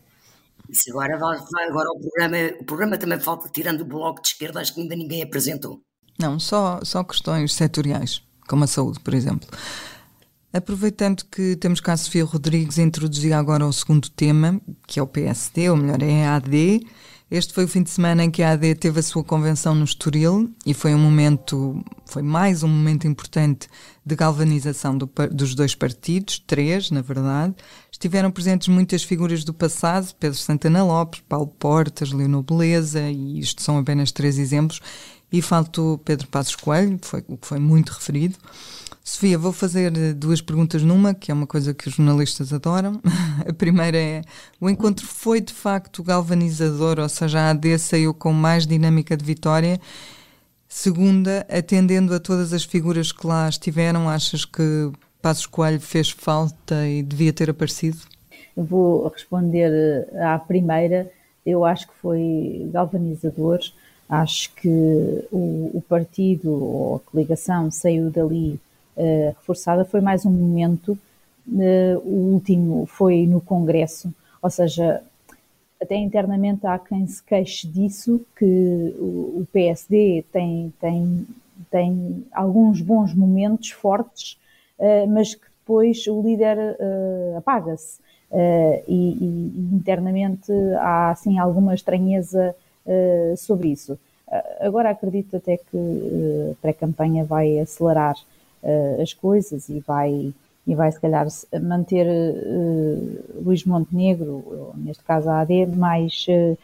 Isso 0.70 0.92
agora 0.92 1.18
vai, 1.18 1.40
vai 1.52 1.68
agora 1.68 1.90
o 1.90 2.00
programa, 2.00 2.38
o 2.60 2.64
programa 2.64 2.96
também 3.00 3.20
falta, 3.20 3.50
tirando 3.50 3.82
o 3.82 3.86
bloco 3.86 4.22
de 4.22 4.28
esquerda, 4.28 4.60
acho 4.62 4.72
que 4.72 4.82
ainda 4.82 4.96
ninguém 4.96 5.24
apresentou. 5.24 5.82
Não, 6.20 6.40
só, 6.40 6.80
só 6.84 7.04
questões 7.04 7.56
setoriais, 7.56 8.22
como 8.48 8.66
a 8.66 8.68
saúde, 8.68 9.00
por 9.00 9.16
exemplo. 9.16 9.50
Aproveitando 10.52 11.26
que 11.26 11.56
temos 11.58 11.80
cá 11.80 11.94
a 11.94 11.98
Sofia 11.98 12.26
Rodrigues, 12.26 12.80
introduzir 12.80 13.34
agora 13.34 13.68
o 13.68 13.72
segundo 13.72 14.10
tema, 14.10 14.60
que 14.88 15.00
é 15.00 15.04
o 15.04 15.06
PSD, 15.06 15.70
ou 15.70 15.78
melhor, 15.78 16.02
é 16.02 16.26
a 16.26 16.38
AD. 16.38 16.88
Este 17.30 17.54
foi 17.54 17.66
o 17.66 17.68
fim 17.68 17.84
de 17.84 17.92
semana 17.92 18.24
em 18.24 18.32
que 18.32 18.42
a 18.42 18.54
AD 18.54 18.74
teve 18.74 19.00
a 19.00 19.04
sua 19.04 19.24
convenção 19.24 19.76
no 19.76 19.84
Estoril 19.84 20.50
e 20.66 20.74
foi 20.74 20.96
um 20.96 20.98
momento, 20.98 21.86
foi 22.08 22.24
mais 22.24 22.64
um 22.64 22.68
momento 22.68 23.06
importante 23.08 23.68
de 24.04 24.16
galvanização 24.16 24.98
do, 24.98 25.08
dos 25.32 25.54
dois 25.54 25.76
partidos, 25.76 26.40
três, 26.40 26.90
na 26.90 27.04
verdade. 27.04 27.54
estiveram 27.92 28.32
presentes 28.32 28.70
muitas 28.70 29.04
figuras 29.04 29.44
do 29.44 29.54
passado, 29.54 30.12
Pedro 30.20 30.40
Santana 30.40 30.84
Lopes, 30.84 31.22
Paulo 31.30 31.54
Portas, 31.60 32.12
Leonor 32.12 32.42
Beleza, 32.42 33.02
e 33.02 33.40
isto 33.40 33.62
são 33.62 33.78
apenas 33.78 34.12
três 34.12 34.40
exemplos, 34.40 34.82
e 35.32 35.44
faltou 35.44 36.00
Pedro 36.00 36.28
Passos 36.28 36.56
Coelho, 36.56 36.98
foi, 37.04 37.24
o 37.28 37.38
que 37.38 37.46
foi 37.46 37.60
muito 37.60 37.90
referido. 37.90 38.36
Sofia, 39.10 39.40
vou 39.40 39.52
fazer 39.52 39.92
duas 40.14 40.40
perguntas 40.40 40.84
numa, 40.84 41.16
que 41.16 41.32
é 41.32 41.34
uma 41.34 41.48
coisa 41.48 41.74
que 41.74 41.88
os 41.88 41.96
jornalistas 41.96 42.54
adoram. 42.54 43.02
A 43.44 43.52
primeira 43.52 43.98
é: 43.98 44.22
o 44.62 44.70
encontro 44.70 45.04
foi 45.04 45.42
de 45.42 45.52
facto 45.52 46.04
galvanizador, 46.04 47.00
ou 47.00 47.10
seja, 47.10 47.40
a 47.40 47.50
AD 47.50 47.80
saiu 47.80 48.14
com 48.14 48.32
mais 48.32 48.68
dinâmica 48.68 49.18
de 49.18 49.26
vitória? 49.26 49.80
Segunda, 50.68 51.44
atendendo 51.50 52.14
a 52.14 52.20
todas 52.20 52.54
as 52.54 52.64
figuras 52.64 53.12
que 53.12 53.26
lá 53.26 53.50
estiveram, 53.50 54.08
achas 54.08 54.46
que 54.46 54.92
Passos 55.24 55.48
Coelho 55.48 55.82
fez 55.82 56.12
falta 56.12 56.88
e 56.88 57.02
devia 57.02 57.34
ter 57.34 57.50
aparecido? 57.50 57.98
Vou 58.56 59.08
responder 59.08 60.08
eh, 60.14 60.24
à 60.24 60.38
primeira. 60.38 61.12
Eu 61.44 61.66
acho 61.66 61.88
que 61.88 61.96
foi 62.00 62.70
galvanizador. 62.72 63.60
Acho 64.08 64.54
que 64.54 64.70
o, 65.32 65.72
o 65.74 65.84
partido 65.90 66.52
ou 66.52 66.98
a 66.98 67.00
coligação 67.00 67.72
saiu 67.72 68.12
dali 68.12 68.60
uh, 69.00 69.36
reforçada. 69.38 69.86
Foi 69.86 70.02
mais 70.02 70.26
um 70.26 70.32
momento. 70.32 70.98
Uh, 71.48 71.98
o 72.04 72.34
último 72.34 72.86
foi 72.86 73.26
no 73.26 73.42
Congresso, 73.42 74.14
ou 74.42 74.50
seja, 74.52 75.02
até 75.82 75.96
internamente 75.96 76.68
há 76.68 76.78
quem 76.78 77.08
se 77.08 77.24
queixe 77.24 77.68
disso, 77.68 78.22
que 78.38 78.46
o, 79.00 79.42
o 79.42 79.48
PSD 79.52 80.26
tem, 80.32 80.74
tem, 80.80 81.26
tem 81.72 82.26
alguns 82.34 82.82
bons 82.82 83.14
momentos 83.14 83.72
fortes, 83.72 84.38
uh, 84.78 85.08
mas 85.08 85.36
que 85.36 85.46
depois 85.60 86.06
o 86.08 86.22
líder 86.22 86.58
uh, 86.58 87.38
apaga-se. 87.38 88.00
Uh, 88.32 88.84
e, 88.88 89.18
e, 89.20 89.70
internamente 89.74 90.52
há 90.80 91.10
assim 91.10 91.40
alguma 91.40 91.74
estranheza 91.74 92.56
sobre 93.38 93.68
isso. 93.68 94.00
agora 94.60 94.90
acredito 94.90 95.38
até 95.38 95.58
que 95.58 95.78
a 96.52 96.56
pré-campanha 96.60 97.24
vai 97.24 97.60
acelerar 97.60 98.16
as 99.02 99.14
coisas 99.14 99.70
e 99.70 99.80
vai 99.80 100.34
e 100.70 100.76
vai 100.76 100.92
se 100.92 101.02
calhar 101.02 101.26
manter 101.64 102.06
uh, 102.06 103.44
Luís 103.44 103.66
Montenegro, 103.66 104.72
neste 104.78 105.04
caso 105.04 105.28
a 105.28 105.40
AD, 105.42 105.66
mais, 105.76 106.28
uh, 106.30 106.56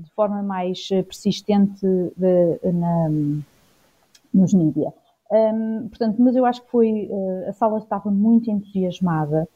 de 0.00 0.10
forma 0.10 0.42
mais 0.42 0.88
persistente 0.88 1.86
de, 2.16 2.72
na, 2.72 3.08
nos 4.32 4.52
mídias. 4.52 4.92
Um, 5.30 5.86
portanto, 5.88 6.20
mas 6.20 6.34
eu 6.34 6.44
acho 6.44 6.62
que 6.62 6.70
foi, 6.70 7.08
uh, 7.08 7.48
a 7.48 7.52
sala 7.52 7.78
estava 7.78 8.10
muito 8.10 8.50
entusiasmada 8.50 9.48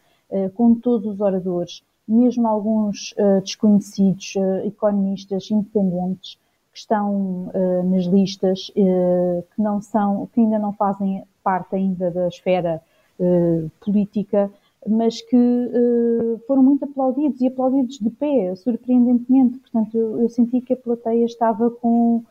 com 0.54 0.75
todos 0.75 1.14
os 1.14 1.21
oradores, 1.23 1.83
mesmo 2.07 2.47
alguns 2.47 3.14
desconhecidos, 3.42 4.35
economistas 4.62 5.50
independentes, 5.50 6.38
que 6.71 6.78
estão 6.80 7.50
nas 7.87 8.04
listas, 8.04 8.71
que 8.75 9.62
não 9.62 9.80
são, 9.80 10.28
que 10.35 10.40
ainda 10.40 10.59
não 10.59 10.75
fazem 10.75 11.25
parte 11.49 11.76
ainda 11.76 12.11
da 12.11 12.28
esfera 12.28 12.78
uh, 13.19 13.71
política, 13.81 14.50
mas 14.87 15.23
que 15.23 15.35
uh, 15.35 16.38
foram 16.47 16.62
muito 16.62 16.85
aplaudidos 16.85 17.40
e 17.40 17.47
aplaudidos 17.47 17.99
de 17.99 18.11
pé, 18.11 18.55
surpreendentemente. 18.55 19.59
Portanto, 19.61 19.97
eu, 19.97 20.21
eu 20.21 20.28
senti 20.28 20.61
que 20.61 20.75
a 20.75 20.76
plateia 20.76 21.25
estava 21.25 21.71
com, 21.71 22.23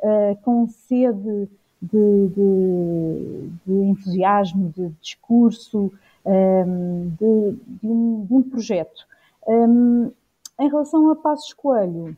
uh, 0.00 0.36
com 0.42 0.66
sede 0.66 1.48
de, 1.80 2.28
de, 2.34 3.48
de, 3.64 3.72
entusiasmo, 3.72 4.72
de 4.76 4.88
discurso, 5.00 5.92
ehm, 6.26 7.10
de, 7.10 7.52
de, 7.80 7.86
um, 7.86 8.24
de, 8.24 8.34
um, 8.34 8.42
projeto. 8.42 9.06
Um, 9.46 9.52
ehm, 9.52 10.10
em 10.58 10.68
relação 10.68 11.10
a 11.12 11.16
Passos 11.16 11.52
Coelho, 11.52 12.16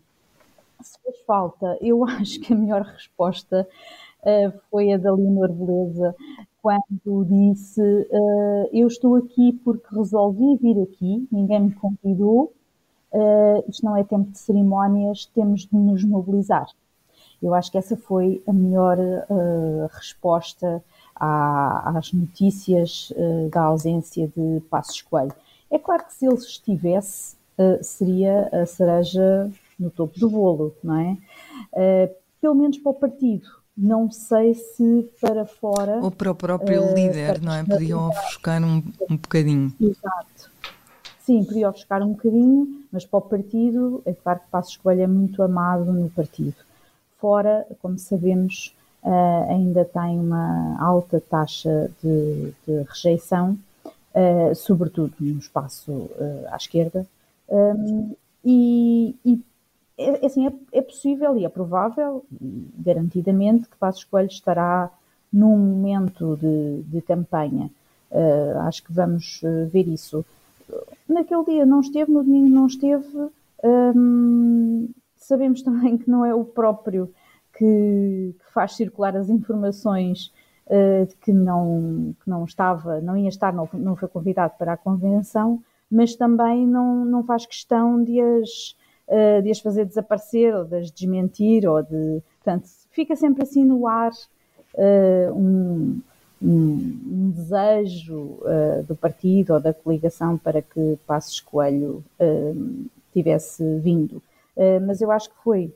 se 0.81 0.99
fez 1.03 1.21
falta, 1.27 1.77
eu 1.83 2.03
acho 2.09 2.41
que 2.41 2.55
a 2.55 2.57
melhor 2.57 2.83
resposta 2.83 3.69
uh, 4.23 4.61
foi 4.71 4.93
a 4.93 4.99
da 4.99 5.13
Leonor 5.13 5.53
Beleza, 5.53 6.15
quando 6.67 7.25
disse 7.27 7.81
uh, 7.81 8.69
eu 8.73 8.89
estou 8.89 9.15
aqui 9.15 9.53
porque 9.65 9.87
resolvi 9.95 10.57
vir 10.57 10.83
aqui, 10.83 11.29
ninguém 11.31 11.61
me 11.61 11.73
convidou, 11.73 12.53
uh, 13.13 13.65
isto 13.69 13.85
não 13.85 13.97
é 13.97 14.03
tempo 14.03 14.33
de 14.33 14.39
cerimónias, 14.39 15.27
temos 15.27 15.61
de 15.61 15.77
nos 15.77 16.03
mobilizar. 16.03 16.67
Eu 17.41 17.55
acho 17.55 17.71
que 17.71 17.79
essa 17.79 17.97
foi 17.97 18.43
a 18.49 18.53
melhor 18.53 18.99
uh, 18.99 19.87
resposta 19.93 20.83
à, 21.15 21.97
às 21.97 22.13
notícias 22.13 23.13
da 23.53 23.63
ausência 23.63 24.27
de 24.27 24.61
Passos 24.69 25.03
Coelho. 25.03 25.35
É 25.71 25.79
claro 25.79 26.05
que 26.05 26.15
se 26.15 26.27
ele 26.27 26.35
estivesse, 26.35 27.37
seria 27.81 28.49
a 28.53 28.67
cereja 28.67 29.51
no 29.79 29.89
topo 29.89 30.19
do 30.19 30.29
bolo, 30.29 30.75
não 30.83 30.97
é? 30.97 32.11
pelo 32.41 32.55
menos 32.55 32.79
para 32.79 32.91
o 32.91 32.95
partido 32.95 33.49
não 33.77 34.11
sei 34.11 34.55
se 34.55 35.11
para 35.21 35.45
fora. 35.45 35.99
Ou 36.03 36.11
para 36.11 36.31
o 36.31 36.35
próprio 36.35 36.85
uh, 36.85 36.95
líder, 36.95 37.43
não 37.43 37.53
é? 37.53 37.63
Podiam 37.63 38.09
ofuscar 38.09 38.63
um, 38.63 38.83
um 39.11 39.17
bocadinho. 39.17 39.73
Exato. 39.81 40.51
Sim, 41.21 41.45
podiam 41.45 41.71
ofuscar 41.71 42.03
um 42.03 42.13
bocadinho, 42.13 42.85
mas 42.91 43.05
para 43.05 43.19
o 43.19 43.23
partido, 43.23 44.01
é 44.07 44.15
claro 44.15 44.41
que 44.41 44.47
Passos 44.49 44.77
Coelho 44.77 45.03
é 45.03 45.07
muito 45.07 45.43
amado 45.43 45.93
no 45.93 46.09
partido. 46.09 46.55
Fora, 47.19 47.67
como 47.83 47.99
sabemos, 47.99 48.75
uh, 49.03 49.51
ainda 49.51 49.85
tem 49.85 50.19
uma 50.19 50.81
alta 50.81 51.21
taxa 51.21 51.91
de, 52.03 52.55
de 52.67 52.83
rejeição, 52.89 53.59
uh, 53.85 54.55
sobretudo 54.55 55.15
no 55.21 55.39
espaço 55.39 56.09
à 56.51 56.57
esquerda. 56.57 57.07
Um, 57.49 58.15
e, 58.45 59.15
e 59.25 59.41
é, 59.99 60.25
é, 60.25 60.27
assim, 60.27 60.47
é, 60.47 60.53
é, 60.73 60.83
possível 60.83 61.37
e 61.37 61.45
é 61.45 61.49
provável, 61.49 62.25
garantidamente, 62.79 63.69
que 63.69 63.77
Passos 63.77 64.05
Coelho 64.05 64.29
estará 64.29 64.91
num 65.33 65.57
momento 65.57 66.37
de, 66.37 66.83
de 66.83 67.03
campanha. 67.03 67.71
Uh, 68.11 68.59
acho 68.61 68.85
que 68.85 68.93
vamos 68.93 69.43
uh, 69.43 69.67
ver 69.69 69.89
isso. 69.89 70.25
Naquele 71.09 71.45
dia 71.45 71.67
não 71.67 71.81
esteve, 71.81 72.13
no 72.13 72.23
domingo 72.23 72.49
não 72.49 72.67
esteve. 72.67 73.29
Um, 73.65 74.89
sabemos 75.17 75.63
também 75.63 75.97
que 75.99 76.09
não 76.11 76.25
é 76.25 76.35
o 76.35 76.45
próprio 76.45 77.13
que, 77.57 78.35
que 78.39 78.53
faz 78.53 78.77
circular 78.77 79.17
as 79.17 79.29
informações 79.29 80.33
uh, 80.67 81.07
de 81.07 81.17
que 81.17 81.33
não, 81.33 82.15
que 82.23 82.29
não 82.29 82.45
estava, 82.45 83.01
não 83.01 83.17
ia 83.17 83.29
estar, 83.29 83.53
não, 83.53 83.69
não 83.73 83.97
foi 83.97 84.09
convidado 84.09 84.55
para 84.59 84.75
a 84.75 84.77
convenção, 84.77 85.63
mas 85.91 86.15
também 86.15 86.67
não, 86.67 87.05
não 87.05 87.25
faz 87.25 87.47
questão 87.47 88.03
de 88.03 88.21
as 88.21 88.77
uh, 89.09 89.43
de 89.43 89.51
as 89.51 89.61
fazer 89.61 89.85
desaparecer 89.85 90.55
ou 90.55 90.65
de 90.65 90.77
as 90.77 90.91
desmentir 90.91 91.69
ou 91.69 91.83
de. 91.83 92.23
Portanto, 92.43 92.69
fica 92.91 93.17
sempre 93.17 93.43
assim 93.43 93.65
no 93.65 93.87
ar 93.87 94.13
uh, 94.13 95.33
um, 95.33 96.01
um, 96.43 96.49
um, 96.49 97.31
desejo 97.31 98.39
uh, 98.43 98.83
do 98.87 98.95
partido 98.95 99.55
ou 99.55 99.61
da 99.61 99.73
coligação 99.73 100.39
para 100.39 100.63
que 100.63 100.99
Passos 101.07 101.41
Coelho 101.41 102.05
tivesse 103.13 103.65
vindo. 103.79 104.23
mas 104.87 105.01
eu 105.01 105.11
acho 105.11 105.31
que 105.31 105.37
foi, 105.43 105.75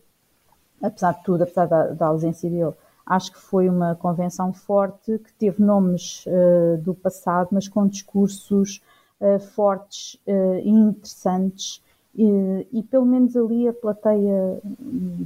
apesar 0.83 1.13
de 1.13 1.25
tudo, 1.25 1.43
apesar 1.45 1.67
da, 1.67 1.87
da 1.87 2.07
ausência 2.07 2.51
dele, 2.51 2.75
acho 3.07 3.33
que 3.33 3.39
foi 3.39 3.69
uma 3.69 3.95
convenção 3.97 4.53
forte 4.53 5.19
que 5.19 5.33
teve 5.33 5.63
nomes 5.63 6.25
uh, 6.27 6.77
do 6.79 6.95
passado, 6.95 7.49
mas 7.51 7.67
com 7.67 7.87
discursos 7.89 8.83
uh, 9.21 9.41
fortes 9.41 10.19
e 10.27 10.69
interessantes 10.69 11.83
e, 12.15 12.67
e, 12.73 12.83
pelo 12.83 13.07
menos 13.07 13.37
ali 13.37 13.69
a 13.69 13.73
plateia 13.73 14.61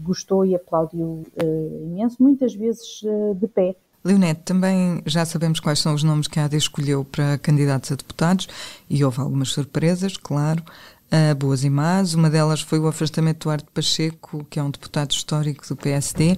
gostou 0.02 0.44
e 0.44 0.54
aplaudiu 0.54 1.22
uh, 1.42 1.86
imenso, 1.86 2.22
muitas 2.22 2.54
vezes 2.54 3.02
uh, 3.02 3.34
de 3.34 3.48
pé. 3.48 3.74
Leonete, 4.04 4.42
também 4.42 5.02
já 5.06 5.24
sabemos 5.24 5.60
quais 5.60 5.78
são 5.78 5.94
os 5.94 6.02
nomes 6.02 6.28
que 6.28 6.38
a 6.38 6.44
AD 6.44 6.56
escolheu 6.56 7.04
para 7.04 7.38
candidatos 7.38 7.90
a 7.90 7.94
deputados 7.94 8.48
e 8.88 9.02
houve 9.02 9.18
algumas 9.18 9.48
surpresas, 9.48 10.18
claro, 10.18 10.62
uh, 11.10 11.34
boas 11.34 11.64
e 11.64 11.70
más. 11.70 12.12
Uma 12.12 12.28
delas 12.28 12.60
foi 12.60 12.78
o 12.78 12.86
afastamento 12.86 13.38
do 13.38 13.44
Duarte 13.44 13.68
Pacheco, 13.72 14.44
que 14.50 14.58
é 14.58 14.62
um 14.62 14.70
deputado 14.70 15.12
histórico 15.12 15.66
do 15.66 15.76
PSD. 15.76 16.36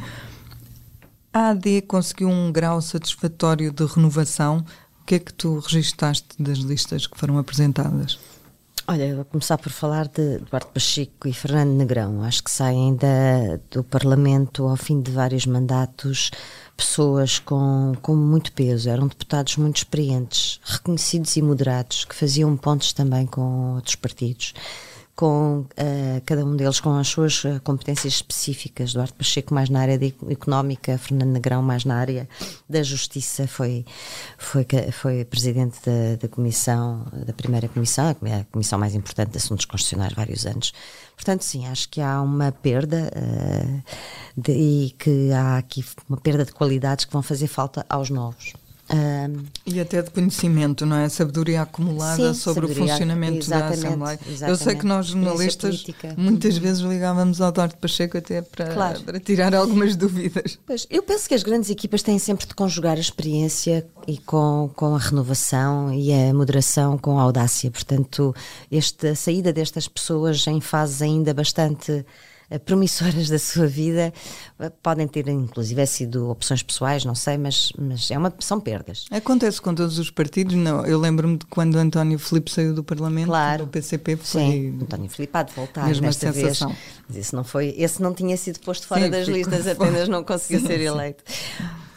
A 1.32 1.48
AD 1.48 1.82
conseguiu 1.82 2.28
um 2.28 2.52
grau 2.52 2.80
satisfatório 2.80 3.72
de 3.72 3.84
renovação. 3.84 4.64
O 5.02 5.04
que 5.04 5.16
é 5.16 5.18
que 5.18 5.34
tu 5.34 5.58
registaste 5.58 6.40
das 6.40 6.58
listas 6.58 7.06
que 7.06 7.18
foram 7.18 7.36
apresentadas? 7.36 8.35
Olha, 8.88 9.16
vou 9.16 9.24
começar 9.24 9.58
por 9.58 9.72
falar 9.72 10.06
de 10.06 10.36
Eduardo 10.36 10.68
Pacheco 10.68 11.26
e 11.26 11.32
Fernando 11.32 11.70
Negrão. 11.70 12.22
Acho 12.22 12.44
que 12.44 12.50
saem 12.52 12.94
da, 12.94 13.58
do 13.68 13.82
Parlamento 13.82 14.68
ao 14.68 14.76
fim 14.76 15.02
de 15.02 15.10
vários 15.10 15.44
mandatos 15.44 16.30
pessoas 16.76 17.40
com, 17.40 17.94
com 18.00 18.14
muito 18.14 18.52
peso. 18.52 18.88
Eram 18.88 19.08
deputados 19.08 19.56
muito 19.56 19.78
experientes, 19.78 20.60
reconhecidos 20.62 21.34
e 21.36 21.42
moderados, 21.42 22.04
que 22.04 22.14
faziam 22.14 22.56
pontos 22.56 22.92
também 22.92 23.26
com 23.26 23.74
outros 23.74 23.96
partidos. 23.96 24.54
Com 25.16 25.60
uh, 25.60 26.20
cada 26.26 26.44
um 26.44 26.54
deles 26.54 26.78
com 26.78 26.94
as 26.94 27.08
suas 27.08 27.42
uh, 27.44 27.58
competências 27.64 28.12
específicas. 28.14 28.92
Duarte 28.92 29.14
Pacheco 29.14 29.54
mais 29.54 29.70
na 29.70 29.80
área 29.80 29.98
económica, 30.28 30.98
Fernando 30.98 31.30
Negrão 31.30 31.62
mais 31.62 31.86
na 31.86 31.96
área 31.96 32.28
da 32.68 32.82
justiça, 32.82 33.46
foi, 33.48 33.86
foi, 34.36 34.66
foi 34.92 35.24
presidente 35.24 35.78
da, 35.86 36.16
da 36.20 36.28
comissão, 36.28 37.06
da 37.26 37.32
primeira 37.32 37.66
comissão, 37.66 38.10
a 38.10 38.44
comissão 38.52 38.78
mais 38.78 38.94
importante 38.94 39.30
de 39.30 39.38
assuntos 39.38 39.64
constitucionais 39.64 40.12
vários 40.12 40.44
anos. 40.44 40.74
Portanto, 41.16 41.42
sim, 41.42 41.66
acho 41.66 41.88
que 41.88 42.02
há 42.02 42.20
uma 42.20 42.52
perda 42.52 43.10
uh, 43.16 43.82
de, 44.36 44.52
e 44.52 44.90
que 44.98 45.32
há 45.32 45.56
aqui 45.56 45.82
uma 46.10 46.18
perda 46.18 46.44
de 46.44 46.52
qualidades 46.52 47.06
que 47.06 47.12
vão 47.12 47.22
fazer 47.22 47.46
falta 47.46 47.86
aos 47.88 48.10
novos. 48.10 48.52
Um, 48.88 49.44
e 49.66 49.80
até 49.80 50.00
de 50.00 50.10
conhecimento, 50.10 50.86
não 50.86 50.96
é? 50.96 51.08
Sabedoria 51.08 51.62
acumulada 51.62 52.32
sim, 52.32 52.40
sobre 52.40 52.68
sabedoria, 52.68 52.84
o 52.84 52.88
funcionamento 52.88 53.50
da 53.50 53.66
Assembleia. 53.66 54.18
Eu 54.46 54.56
sei 54.56 54.76
que 54.76 54.86
nós, 54.86 55.06
jornalistas, 55.06 55.84
muitas 56.16 56.54
uhum. 56.54 56.62
vezes 56.62 56.82
ligávamos 56.82 57.40
ao 57.40 57.50
Duarte 57.50 57.76
Pacheco 57.78 58.16
até 58.16 58.42
para, 58.42 58.72
claro. 58.72 59.00
para 59.02 59.18
tirar 59.18 59.54
algumas 59.56 59.96
dúvidas. 59.96 60.58
Pois, 60.64 60.86
eu 60.88 61.02
penso 61.02 61.28
que 61.28 61.34
as 61.34 61.42
grandes 61.42 61.68
equipas 61.68 62.00
têm 62.02 62.18
sempre 62.18 62.46
de 62.46 62.54
conjugar 62.54 62.96
a 62.96 63.00
experiência 63.00 63.84
e 64.06 64.18
com, 64.18 64.70
com 64.76 64.94
a 64.94 64.98
renovação 64.98 65.92
e 65.92 66.12
a 66.12 66.32
moderação 66.32 66.96
com 66.96 67.18
a 67.18 67.22
audácia. 67.22 67.70
Portanto, 67.70 68.32
este, 68.70 69.08
a 69.08 69.16
saída 69.16 69.52
destas 69.52 69.88
pessoas 69.88 70.46
em 70.46 70.60
fases 70.60 71.02
ainda 71.02 71.34
bastante 71.34 72.04
promissoras 72.64 73.28
da 73.30 73.38
sua 73.38 73.66
vida, 73.66 74.12
eh, 74.58 74.72
podem 74.82 75.06
ter 75.08 75.28
inclusive 75.28 75.86
sido 75.86 76.30
opções 76.30 76.62
pessoais, 76.62 77.04
não 77.04 77.14
sei, 77.14 77.36
mas, 77.36 77.72
mas 77.78 78.10
é 78.10 78.18
uma, 78.18 78.32
são 78.38 78.60
perdas. 78.60 79.06
Acontece 79.10 79.60
com 79.60 79.74
todos 79.74 79.98
os 79.98 80.10
partidos, 80.10 80.54
não? 80.54 80.84
Eu 80.86 80.98
lembro-me 80.98 81.38
de 81.38 81.46
quando 81.46 81.76
António 81.76 82.18
Filipe 82.18 82.50
saiu 82.50 82.74
do 82.74 82.84
Parlamento, 82.84 83.26
claro. 83.26 83.66
do 83.66 83.70
PCP, 83.70 84.16
foi... 84.16 84.40
Sim, 84.42 84.78
António 84.82 85.10
Filipe 85.10 85.36
há 85.36 85.42
de 85.42 85.52
voltar 85.54 85.86
mesma 85.86 86.06
nesta 86.06 86.32
sensação. 86.32 86.68
vez. 86.68 86.80
Mas 87.08 87.16
esse 87.16 87.34
não, 87.34 87.44
foi, 87.44 87.74
esse 87.76 88.02
não 88.02 88.14
tinha 88.14 88.36
sido 88.36 88.60
posto 88.60 88.86
fora 88.86 89.04
Sim, 89.04 89.10
das 89.10 89.26
listas, 89.26 89.66
apenas 89.66 90.08
não 90.08 90.22
conseguiu 90.22 90.60
ser 90.66 90.80
eleito. 90.80 91.24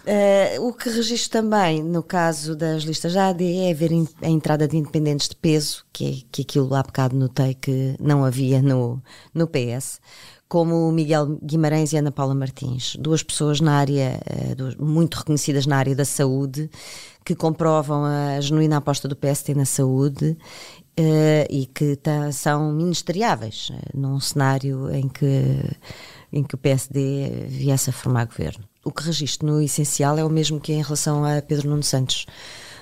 Uh, 0.09 0.67
o 0.67 0.73
que 0.73 0.89
registro 0.89 1.29
também, 1.29 1.83
no 1.83 2.01
caso 2.01 2.55
das 2.55 2.81
listas 2.81 3.13
da 3.13 3.27
AD, 3.27 3.43
é 3.69 3.73
ver 3.73 3.91
a 4.21 4.27
entrada 4.27 4.67
de 4.67 4.75
independentes 4.75 5.29
de 5.29 5.35
peso, 5.35 5.85
que, 5.93 6.05
é, 6.05 6.27
que 6.31 6.41
aquilo 6.41 6.73
há 6.73 6.81
bocado 6.81 7.15
notei 7.15 7.53
que 7.53 7.95
não 7.99 8.25
havia 8.25 8.59
no, 8.59 9.03
no 9.33 9.47
PS 9.47 9.99
como 10.49 10.91
Miguel 10.91 11.37
Guimarães 11.43 11.93
e 11.93 11.97
Ana 11.97 12.11
Paula 12.11 12.33
Martins, 12.33 12.95
duas 12.99 13.21
pessoas 13.21 13.61
na 13.61 13.73
área, 13.73 14.19
eh, 14.25 14.55
muito 14.79 15.19
reconhecidas 15.19 15.67
na 15.67 15.77
área 15.77 15.95
da 15.95 16.03
saúde, 16.03 16.71
que 17.23 17.35
comprovam 17.35 18.03
a 18.03 18.41
genuína 18.41 18.77
aposta 18.77 19.07
do 19.07 19.15
PST 19.15 19.53
na 19.53 19.65
saúde 19.65 20.35
uh, 20.99 21.45
e 21.47 21.67
que 21.67 21.99
são 22.33 22.73
ministeriáveis 22.73 23.69
uh, 23.69 23.75
num 23.93 24.19
cenário 24.19 24.89
em 24.91 25.07
que, 25.07 25.63
em 26.33 26.43
que 26.43 26.55
o 26.55 26.57
PSD 26.57 27.45
viesse 27.47 27.91
a 27.91 27.93
formar 27.93 28.25
governo. 28.25 28.63
O 28.83 28.91
que 28.91 29.03
registro 29.03 29.45
no 29.45 29.61
essencial 29.61 30.17
é 30.17 30.25
o 30.25 30.29
mesmo 30.29 30.59
que 30.59 30.73
em 30.73 30.81
relação 30.81 31.23
a 31.23 31.43
Pedro 31.43 31.69
Nuno 31.69 31.83
Santos, 31.83 32.25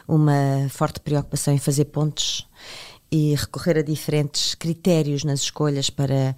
uma 0.07 0.69
forte 0.69 1.01
preocupação 1.01 1.53
em 1.53 1.57
fazer 1.57 1.85
pontes 1.85 2.47
e 3.11 3.35
recorrer 3.35 3.79
a 3.79 3.81
diferentes 3.81 4.55
critérios 4.55 5.25
nas 5.25 5.41
escolhas 5.41 5.89
para 5.89 6.33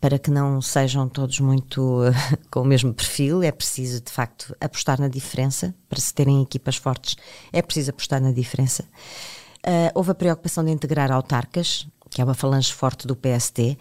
para 0.00 0.18
que 0.18 0.30
não 0.30 0.60
sejam 0.60 1.08
todos 1.08 1.40
muito 1.40 2.02
com 2.50 2.60
o 2.60 2.64
mesmo 2.64 2.92
perfil, 2.92 3.42
é 3.42 3.50
preciso 3.50 4.00
de 4.00 4.10
facto 4.10 4.54
apostar 4.60 5.00
na 5.00 5.08
diferença. 5.08 5.74
Para 5.88 6.00
se 6.00 6.12
terem 6.12 6.42
equipas 6.42 6.76
fortes, 6.76 7.16
é 7.52 7.62
preciso 7.62 7.90
apostar 7.90 8.20
na 8.20 8.32
diferença. 8.32 8.84
Uh, 9.66 9.90
houve 9.94 10.12
a 10.12 10.14
preocupação 10.14 10.64
de 10.64 10.70
integrar 10.70 11.10
autarcas, 11.10 11.88
que 12.10 12.20
é 12.20 12.24
uma 12.24 12.34
falange 12.34 12.72
forte 12.72 13.06
do 13.06 13.16
PST. 13.16 13.76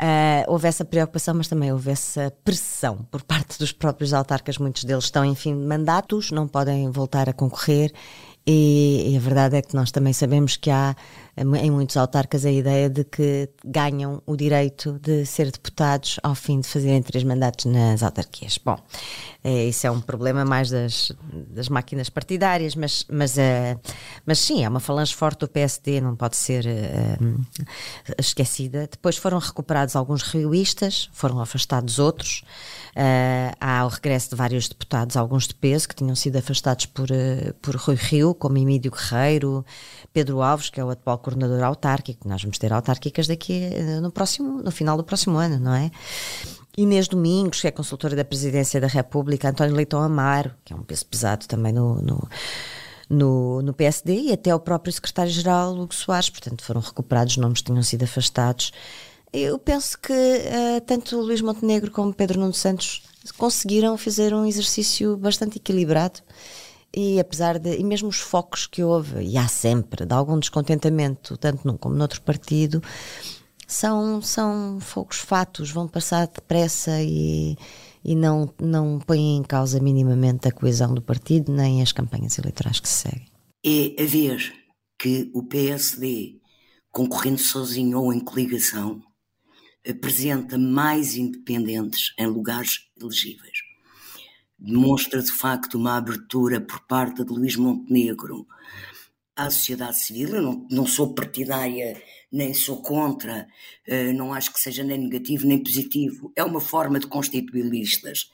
Uh, 0.00 0.42
houve 0.48 0.66
essa 0.66 0.84
preocupação, 0.84 1.34
mas 1.34 1.46
também 1.46 1.70
houve 1.70 1.90
essa 1.90 2.32
pressão 2.44 3.06
por 3.10 3.22
parte 3.22 3.58
dos 3.58 3.70
próprios 3.70 4.12
autarcas. 4.12 4.58
Muitos 4.58 4.82
deles 4.82 5.04
estão 5.04 5.24
em 5.24 5.34
fim 5.34 5.56
de 5.56 5.64
mandatos, 5.64 6.32
não 6.32 6.48
podem 6.48 6.90
voltar 6.90 7.28
a 7.28 7.32
concorrer. 7.32 7.92
E, 8.44 9.12
e 9.12 9.16
a 9.16 9.20
verdade 9.20 9.56
é 9.56 9.62
que 9.62 9.76
nós 9.76 9.92
também 9.92 10.12
sabemos 10.12 10.56
que 10.56 10.70
há 10.70 10.96
em 11.34 11.70
muitos 11.70 11.96
autarcas 11.96 12.44
a 12.44 12.50
ideia 12.50 12.90
de 12.90 13.04
que 13.04 13.48
ganham 13.64 14.22
o 14.26 14.36
direito 14.36 14.98
de 15.00 15.24
ser 15.24 15.50
deputados 15.50 16.20
ao 16.22 16.34
fim 16.34 16.60
de 16.60 16.68
fazerem 16.68 17.02
três 17.02 17.24
mandatos 17.24 17.64
nas 17.64 18.02
autarquias. 18.02 18.58
Bom, 18.62 18.78
é, 19.42 19.64
isso 19.64 19.86
é 19.86 19.90
um 19.90 20.00
problema 20.00 20.44
mais 20.44 20.70
das, 20.70 21.10
das 21.48 21.70
máquinas 21.70 22.10
partidárias, 22.10 22.74
mas, 22.74 23.06
mas, 23.10 23.36
uh, 23.36 23.80
mas 24.26 24.38
sim, 24.40 24.62
é 24.62 24.68
uma 24.68 24.78
falange 24.78 25.14
forte 25.14 25.40
do 25.40 25.48
PSD, 25.48 26.02
não 26.02 26.14
pode 26.14 26.36
ser 26.36 26.66
uh, 26.66 27.44
esquecida. 28.18 28.86
Depois 28.90 29.16
foram 29.16 29.38
recuperados 29.38 29.96
alguns 29.96 30.22
rioístas, 30.22 31.08
foram 31.14 31.40
afastados 31.40 31.98
outros. 31.98 32.44
Uh, 32.94 33.56
há 33.58 33.86
o 33.86 33.88
regresso 33.88 34.30
de 34.30 34.36
vários 34.36 34.68
deputados, 34.68 35.16
alguns 35.16 35.48
de 35.48 35.54
peso, 35.54 35.88
que 35.88 35.94
tinham 35.94 36.14
sido 36.14 36.36
afastados 36.36 36.84
por, 36.86 37.10
uh, 37.10 37.54
por 37.62 37.74
Rui 37.76 37.96
Rio, 37.96 38.34
como 38.34 38.58
Emílio 38.58 38.90
Guerreiro, 38.90 39.64
Pedro 40.12 40.42
Alves, 40.42 40.68
que 40.68 40.78
é 40.78 40.84
o 40.84 40.90
atual 40.90 41.21
coordenador 41.22 41.62
autárquico. 41.62 42.28
Nós 42.28 42.42
vamos 42.42 42.58
ter 42.58 42.72
autárquicas 42.72 43.26
daqui 43.26 43.70
uh, 43.72 44.00
no, 44.00 44.12
próximo, 44.12 44.62
no 44.62 44.70
final 44.70 44.96
do 44.96 45.04
próximo 45.04 45.38
ano, 45.38 45.58
não 45.58 45.74
é? 45.74 45.90
Inês 46.76 47.08
Domingos, 47.08 47.60
que 47.60 47.68
é 47.68 47.70
consultora 47.70 48.14
da 48.14 48.24
Presidência 48.24 48.80
da 48.80 48.86
República, 48.86 49.48
António 49.48 49.74
Leitão 49.74 50.02
Amaro, 50.02 50.52
que 50.64 50.72
é 50.72 50.76
um 50.76 50.82
peso 50.82 51.06
pesado 51.06 51.46
também 51.46 51.72
no, 51.72 52.02
no 52.02 52.28
no, 53.10 53.60
no, 53.60 53.74
PSD 53.74 54.14
e 54.14 54.32
até 54.32 54.54
o 54.54 54.60
próprio 54.60 54.90
secretário-geral 54.90 55.74
Hugo 55.74 55.94
Soares, 55.94 56.30
portanto 56.30 56.64
foram 56.64 56.80
recuperados 56.80 57.36
nomes 57.36 57.58
que 57.58 57.66
tinham 57.66 57.82
sido 57.82 58.04
afastados 58.04 58.72
eu 59.32 59.58
penso 59.58 59.98
que 59.98 60.12
uh, 60.12 60.80
tanto 60.86 61.18
Luís 61.18 61.40
Montenegro 61.40 61.90
como 61.90 62.12
Pedro 62.12 62.38
Nuno 62.38 62.52
Santos 62.52 63.02
conseguiram 63.38 63.96
fazer 63.96 64.34
um 64.34 64.44
exercício 64.44 65.16
bastante 65.16 65.56
equilibrado 65.56 66.20
e 66.94 67.18
apesar 67.18 67.58
de, 67.58 67.76
e 67.76 67.84
mesmo 67.84 68.08
os 68.08 68.18
focos 68.18 68.66
que 68.66 68.82
houve, 68.82 69.22
e 69.22 69.38
há 69.38 69.48
sempre, 69.48 70.04
de 70.04 70.14
algum 70.14 70.38
descontentamento, 70.38 71.36
tanto 71.36 71.66
num 71.66 71.76
como 71.76 71.94
noutro 71.94 72.20
partido, 72.22 72.82
são, 73.66 74.20
são 74.20 74.78
fogos 74.80 75.18
fatos, 75.18 75.70
vão 75.70 75.88
passar 75.88 76.26
depressa 76.26 77.02
e, 77.02 77.56
e 78.04 78.14
não, 78.14 78.52
não 78.60 78.98
põem 78.98 79.36
em 79.36 79.42
causa 79.42 79.80
minimamente 79.80 80.46
a 80.46 80.52
coesão 80.52 80.92
do 80.92 81.00
partido, 81.00 81.50
nem 81.50 81.80
as 81.80 81.92
campanhas 81.92 82.38
eleitorais 82.38 82.78
que 82.78 82.88
se 82.88 83.08
seguem. 83.08 83.26
É 83.64 84.02
a 84.02 84.06
ver 84.06 84.52
que 84.98 85.30
o 85.32 85.44
PSD, 85.44 86.40
concorrendo 86.90 87.38
sozinho 87.38 87.98
ou 87.98 88.12
em 88.12 88.20
coligação, 88.20 89.00
apresenta 89.88 90.58
mais 90.58 91.16
independentes 91.16 92.12
em 92.18 92.26
lugares 92.26 92.90
elegíveis. 93.00 93.71
Demonstra 94.64 95.20
de 95.20 95.32
facto 95.32 95.74
uma 95.74 95.96
abertura 95.96 96.60
por 96.60 96.86
parte 96.86 97.24
de 97.24 97.32
Luís 97.32 97.56
Montenegro 97.56 98.46
à 99.34 99.50
sociedade 99.50 99.98
civil. 99.98 100.36
Eu 100.36 100.42
não, 100.42 100.68
não 100.70 100.86
sou 100.86 101.14
partidária, 101.14 102.00
nem 102.30 102.54
sou 102.54 102.80
contra, 102.80 103.48
uh, 103.88 104.12
não 104.14 104.32
acho 104.32 104.52
que 104.52 104.60
seja 104.60 104.84
nem 104.84 104.98
negativo 104.98 105.46
nem 105.46 105.62
positivo. 105.62 106.32
É 106.36 106.44
uma 106.44 106.60
forma 106.60 107.00
de 107.00 107.08
constituir 107.08 107.64
listas. 107.64 108.30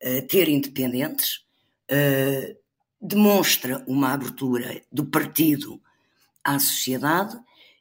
Uh, 0.00 0.24
ter 0.28 0.48
independentes 0.48 1.44
uh, 1.90 2.56
demonstra 3.00 3.84
uma 3.88 4.12
abertura 4.12 4.80
do 4.92 5.04
partido 5.04 5.82
à 6.44 6.56
sociedade 6.58 7.36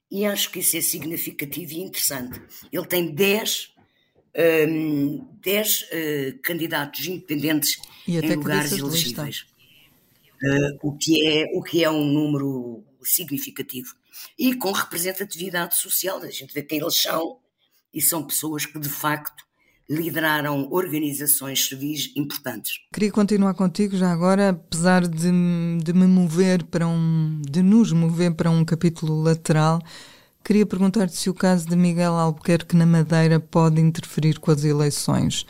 e 0.10 0.26
acho 0.26 0.52
que 0.52 0.60
isso 0.60 0.78
é 0.78 0.82
significativo 0.82 1.74
e 1.74 1.82
interessante. 1.82 2.42
Ele 2.72 2.86
tem 2.86 3.14
10 3.14 3.73
um, 3.73 3.73
10 4.36 5.82
uh, 5.82 6.40
candidatos 6.42 7.06
independentes 7.06 7.80
em 8.08 8.36
lugares 8.36 8.72
elegíveis, 8.72 9.46
uh, 10.44 10.88
o, 10.88 10.98
que 10.98 11.28
é, 11.28 11.46
o 11.54 11.62
que 11.62 11.84
é 11.84 11.90
um 11.90 12.04
número 12.04 12.84
significativo. 13.04 13.96
E 14.38 14.56
com 14.56 14.72
representatividade 14.72 15.78
social, 15.78 16.18
a 16.20 16.32
gente 16.32 16.54
vê 16.54 16.64
quem 16.64 16.80
eles 16.80 16.96
são, 16.96 17.38
e 17.94 18.02
são 18.02 18.26
pessoas 18.26 18.66
que 18.66 18.80
de 18.80 18.90
facto 18.90 19.44
lideraram 19.90 20.70
organizações 20.72 21.66
civis 21.66 22.12
importantes. 22.16 22.80
Queria 22.92 23.12
continuar 23.12 23.54
contigo 23.54 23.96
já 23.96 24.12
agora, 24.12 24.50
apesar 24.50 25.08
de, 25.08 25.30
de 25.84 25.94
me 25.94 26.08
mover 26.08 26.64
para 26.64 26.88
um, 26.88 27.42
de 27.48 27.62
nos 27.62 27.92
mover 27.92 28.34
para 28.34 28.50
um 28.50 28.64
capítulo 28.64 29.22
lateral, 29.22 29.82
queria 30.44 30.66
perguntar-te 30.66 31.16
se 31.16 31.30
o 31.30 31.34
caso 31.34 31.68
de 31.68 31.76
Miguel 31.76 32.14
Albuquerque 32.14 32.76
na 32.76 32.86
Madeira 32.86 33.40
pode 33.40 33.80
interferir 33.80 34.40
com 34.40 34.52
as 34.52 34.64
eleições. 34.64 35.46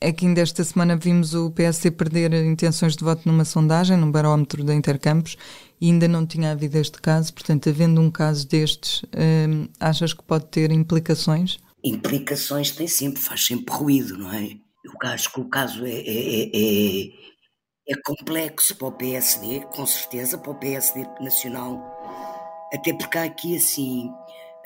É 0.00 0.12
que 0.12 0.26
ainda 0.26 0.42
esta 0.42 0.62
semana 0.62 0.96
vimos 0.96 1.34
o 1.34 1.50
PSD 1.50 1.90
perder 1.90 2.32
intenções 2.34 2.94
de 2.94 3.02
voto 3.02 3.22
numa 3.26 3.44
sondagem, 3.44 3.96
num 3.96 4.10
barómetro 4.10 4.62
da 4.62 4.74
Intercampos, 4.74 5.36
e 5.80 5.90
ainda 5.90 6.06
não 6.06 6.26
tinha 6.26 6.52
havido 6.52 6.78
este 6.78 7.00
caso. 7.00 7.32
Portanto, 7.32 7.68
havendo 7.68 8.00
um 8.00 8.10
caso 8.10 8.46
destes, 8.46 9.04
hum, 9.16 9.68
achas 9.80 10.12
que 10.12 10.22
pode 10.22 10.46
ter 10.46 10.70
implicações? 10.70 11.58
implicações 11.86 12.72
tem 12.72 12.88
sempre, 12.88 13.20
faz 13.20 13.46
sempre 13.46 13.74
ruído, 13.74 14.18
não 14.18 14.32
é? 14.32 14.50
Eu 14.84 14.92
acho 15.02 15.32
que 15.32 15.40
o 15.40 15.48
caso 15.48 15.84
é, 15.84 15.90
é, 15.90 16.42
é, 16.44 16.50
é, 16.54 17.08
é 17.88 17.96
complexo 18.04 18.74
para 18.76 18.88
o 18.88 18.92
PSD, 18.92 19.60
com 19.72 19.86
certeza, 19.86 20.38
para 20.38 20.50
o 20.50 20.54
PSD 20.54 21.06
nacional, 21.20 21.80
até 22.72 22.92
porque 22.92 23.18
há 23.18 23.24
aqui 23.24 23.56
assim 23.56 24.10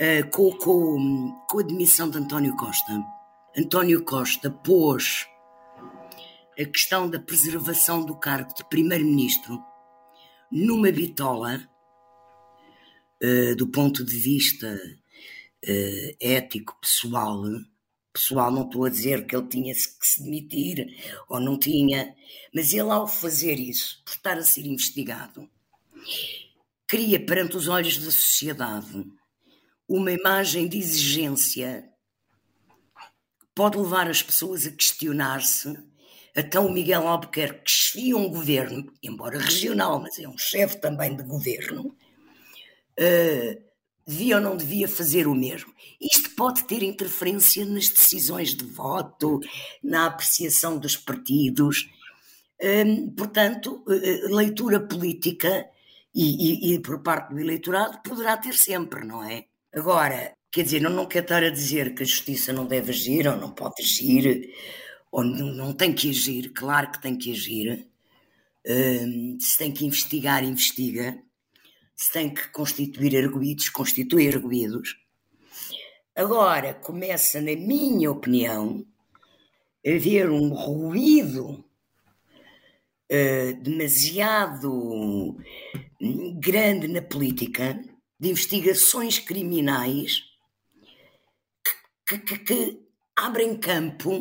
uh, 0.01 0.31
com, 0.31 0.51
com, 0.53 1.45
com 1.49 1.59
a 1.59 1.63
demissão 1.63 2.09
de 2.09 2.19
António 2.19 2.57
Costa. 2.57 3.05
António 3.57 4.05
Costa 4.05 4.51
pôs 4.51 5.27
a 6.59 6.65
questão 6.65 7.09
da 7.09 7.19
preservação 7.19 8.05
do 8.05 8.17
cargo 8.17 8.55
de 8.55 8.65
primeiro-ministro 8.69 9.63
numa 10.51 10.91
bitola, 10.91 11.63
uh, 13.23 13.57
do 13.57 13.69
ponto 13.69 14.05
de 14.05 14.17
vista 14.17 14.75
uh, 14.75 16.17
ético, 16.21 16.79
pessoal, 16.81 17.43
pessoal, 18.13 18.51
não 18.51 18.63
estou 18.63 18.85
a 18.85 18.91
dizer 18.91 19.27
que 19.27 19.37
ele 19.37 19.47
tinha 19.47 19.75
que 19.75 20.07
se 20.07 20.23
demitir 20.23 20.87
ou 21.29 21.39
não 21.41 21.59
tinha, 21.59 22.15
mas 22.55 22.73
ele, 22.73 22.91
ao 22.91 23.07
fazer 23.07 23.59
isso, 23.59 24.03
por 24.05 24.13
estar 24.13 24.39
a 24.39 24.43
ser 24.43 24.67
investigado, 24.67 25.49
cria 26.87 27.25
perante 27.25 27.57
os 27.57 27.69
olhos 27.69 27.99
da 27.99 28.11
sociedade 28.11 29.07
uma 29.90 30.12
imagem 30.12 30.68
de 30.68 30.79
exigência 30.79 31.90
que 33.40 33.46
pode 33.53 33.76
levar 33.76 34.09
as 34.09 34.22
pessoas 34.22 34.64
a 34.64 34.70
questionar-se. 34.70 35.76
Até 36.37 36.61
o 36.61 36.70
Miguel 36.70 37.09
Albuquerque, 37.09 37.64
que 37.64 37.70
chefia 37.70 38.16
um 38.16 38.29
governo, 38.29 38.92
embora 39.03 39.37
regional, 39.37 40.00
mas 40.00 40.16
é 40.20 40.29
um 40.29 40.38
chefe 40.38 40.81
também 40.81 41.16
de 41.16 41.24
governo, 41.24 41.88
uh, 41.88 43.62
devia 44.07 44.37
ou 44.37 44.40
não 44.40 44.57
devia 44.57 44.87
fazer 44.87 45.26
o 45.26 45.35
mesmo. 45.35 45.74
Isto 46.00 46.31
pode 46.37 46.62
ter 46.64 46.85
interferência 46.85 47.64
nas 47.64 47.88
decisões 47.88 48.55
de 48.55 48.64
voto, 48.64 49.40
na 49.83 50.07
apreciação 50.07 50.79
dos 50.79 50.96
partidos. 50.96 51.90
Hum, 52.62 53.11
portanto, 53.16 53.83
eh, 53.88 53.94
eh, 53.94 54.29
leitura 54.29 54.79
política 54.79 55.66
e, 56.14 56.70
e, 56.70 56.74
e, 56.74 56.79
por 56.81 57.03
parte 57.03 57.33
do 57.33 57.40
eleitorado 57.40 58.03
poderá 58.03 58.37
ter 58.37 58.55
sempre, 58.55 59.05
não 59.05 59.24
é? 59.24 59.46
Agora, 59.74 60.35
quer 60.50 60.64
dizer, 60.64 60.80
não, 60.80 60.90
não 60.90 61.06
quero 61.06 61.24
estar 61.24 61.42
a 61.42 61.50
dizer 61.50 61.94
que 61.94 62.02
a 62.02 62.06
justiça 62.06 62.52
não 62.52 62.66
deve 62.66 62.90
agir 62.90 63.26
ou 63.28 63.37
não 63.37 63.52
pode 63.52 63.83
agir 63.83 64.52
ou 65.12 65.24
não, 65.24 65.72
tem 65.72 65.92
que 65.92 66.11
agir, 66.11 66.50
claro 66.50 66.92
que 66.92 67.02
tem 67.02 67.16
que 67.16 67.33
agir. 67.33 67.88
Hum, 68.66 69.38
se 69.40 69.59
tem 69.59 69.72
que 69.72 69.87
investigar, 69.87 70.44
investiga 70.44 71.20
se 72.00 72.11
tem 72.11 72.33
que 72.33 72.48
constituir 72.48 73.14
arguídos, 73.14 73.68
constitui 73.68 74.26
arguídos. 74.26 74.96
Agora 76.16 76.72
começa, 76.72 77.42
na 77.42 77.54
minha 77.54 78.11
opinião, 78.11 78.87
a 79.87 79.90
haver 79.90 80.30
um 80.30 80.48
ruído 80.54 81.62
uh, 83.12 83.62
demasiado 83.62 85.37
grande 86.38 86.88
na 86.88 87.02
política 87.02 87.78
de 88.20 88.28
investigações 88.28 89.18
criminais 89.18 90.22
que, 92.06 92.18
que, 92.18 92.38
que 92.38 92.78
abrem 93.16 93.56
campo 93.56 94.14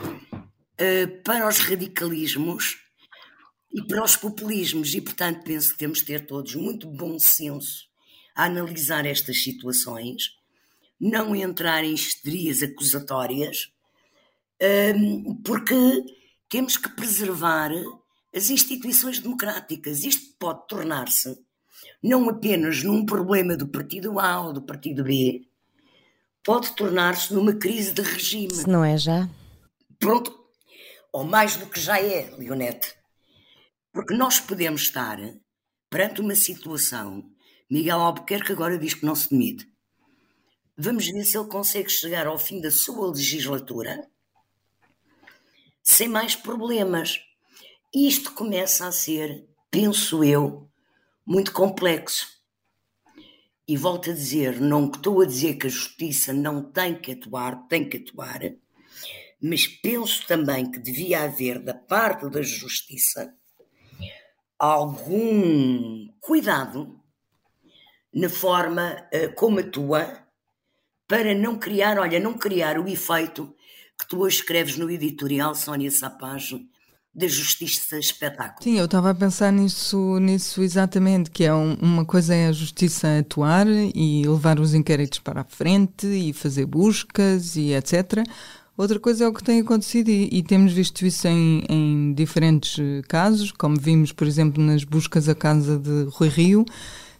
uh, 0.00 1.22
para 1.22 1.46
os 1.46 1.58
radicalismos 1.58 2.78
e 3.70 3.82
para 3.86 4.02
os 4.02 4.16
populismos. 4.16 4.94
E, 4.94 5.02
portanto, 5.02 5.44
penso 5.44 5.72
que 5.72 5.78
temos 5.78 5.98
de 5.98 6.06
ter 6.06 6.26
todos 6.26 6.54
muito 6.54 6.88
bom 6.88 7.18
senso 7.18 7.86
a 8.34 8.44
analisar 8.44 9.04
estas 9.04 9.42
situações, 9.42 10.34
não 10.98 11.36
entrar 11.36 11.84
em 11.84 11.92
histerias 11.92 12.62
acusatórias, 12.62 13.70
hum, 14.96 15.42
porque 15.44 15.74
temos 16.48 16.78
que 16.78 16.88
preservar 16.90 17.70
as 18.34 18.48
instituições 18.48 19.18
democráticas. 19.18 20.04
Isto 20.04 20.34
pode 20.38 20.66
tornar-se 20.68 21.45
não 22.02 22.28
apenas 22.28 22.82
num 22.82 23.04
problema 23.04 23.56
do 23.56 23.68
partido 23.68 24.18
A 24.18 24.40
ou 24.40 24.52
do 24.52 24.62
partido 24.62 25.04
B, 25.04 25.42
pode 26.44 26.74
tornar-se 26.76 27.34
numa 27.34 27.54
crise 27.54 27.92
de 27.92 28.02
regime. 28.02 28.54
Se 28.54 28.68
não 28.68 28.84
é 28.84 28.96
já? 28.96 29.28
Pronto. 29.98 30.36
Ou 31.12 31.24
mais 31.24 31.56
do 31.56 31.66
que 31.66 31.80
já 31.80 32.00
é, 32.00 32.30
Leonete. 32.36 32.94
Porque 33.92 34.14
nós 34.14 34.38
podemos 34.38 34.82
estar 34.82 35.18
perante 35.90 36.20
uma 36.20 36.34
situação. 36.34 37.24
Miguel 37.70 37.98
Albuquerque 37.98 38.52
agora 38.52 38.78
diz 38.78 38.94
que 38.94 39.06
não 39.06 39.14
se 39.14 39.30
demite. 39.30 39.66
Vamos 40.76 41.06
ver 41.06 41.24
se 41.24 41.38
ele 41.38 41.48
consegue 41.48 41.88
chegar 41.88 42.26
ao 42.26 42.38
fim 42.38 42.60
da 42.60 42.70
sua 42.70 43.10
legislatura 43.10 44.06
sem 45.86 46.08
mais 46.08 46.34
problemas. 46.34 47.20
Isto 47.94 48.32
começa 48.32 48.86
a 48.86 48.92
ser, 48.92 49.48
penso 49.70 50.22
eu, 50.24 50.68
muito 51.26 51.52
complexo. 51.52 52.36
E 53.68 53.76
volto 53.76 54.10
a 54.10 54.14
dizer, 54.14 54.60
não 54.60 54.86
estou 54.86 55.20
a 55.20 55.26
dizer 55.26 55.56
que 55.56 55.66
a 55.66 55.70
justiça 55.70 56.32
não 56.32 56.62
tem 56.62 56.94
que 56.94 57.12
atuar, 57.12 57.66
tem 57.66 57.88
que 57.88 57.96
atuar, 57.96 58.40
mas 59.42 59.66
penso 59.66 60.24
também 60.26 60.70
que 60.70 60.78
devia 60.78 61.24
haver 61.24 61.58
da 61.58 61.74
parte 61.74 62.30
da 62.30 62.42
justiça 62.42 63.34
algum 64.58 66.08
cuidado 66.20 67.00
na 68.14 68.28
forma 68.28 69.08
uh, 69.12 69.34
como 69.34 69.58
atua 69.58 70.26
para 71.06 71.34
não 71.34 71.58
criar, 71.58 71.98
olha, 71.98 72.18
não 72.18 72.34
criar 72.34 72.78
o 72.78 72.88
efeito 72.88 73.54
que 73.98 74.08
tu 74.08 74.20
hoje 74.20 74.36
escreves 74.36 74.76
no 74.76 74.90
editorial, 74.90 75.54
Sónia 75.54 75.90
Sapaz, 75.90 76.50
da 77.16 77.26
justiça 77.26 77.98
espetáculo. 77.98 78.62
Sim, 78.62 78.78
eu 78.78 78.84
estava 78.84 79.10
a 79.10 79.14
pensar 79.14 79.50
nisso, 79.50 80.18
nisso 80.20 80.62
exatamente, 80.62 81.30
que 81.30 81.44
é 81.44 81.54
um, 81.54 81.72
uma 81.80 82.04
coisa 82.04 82.34
é 82.34 82.48
a 82.48 82.52
justiça 82.52 83.18
atuar 83.18 83.66
e 83.66 84.28
levar 84.28 84.60
os 84.60 84.74
inquéritos 84.74 85.18
para 85.20 85.40
a 85.40 85.44
frente 85.44 86.06
e 86.06 86.34
fazer 86.34 86.66
buscas 86.66 87.56
e 87.56 87.72
etc. 87.72 88.22
Outra 88.76 89.00
coisa 89.00 89.24
é 89.24 89.28
o 89.28 89.32
que 89.32 89.42
tem 89.42 89.60
acontecido 89.60 90.10
e, 90.10 90.28
e 90.30 90.42
temos 90.42 90.74
visto 90.74 91.06
isso 91.06 91.26
em, 91.26 91.64
em, 91.70 92.12
diferentes 92.12 92.78
casos, 93.08 93.50
como 93.50 93.80
vimos, 93.80 94.12
por 94.12 94.26
exemplo, 94.26 94.62
nas 94.62 94.84
buscas 94.84 95.26
à 95.26 95.34
casa 95.34 95.78
de 95.78 96.08
Rui 96.10 96.28
Rio, 96.28 96.66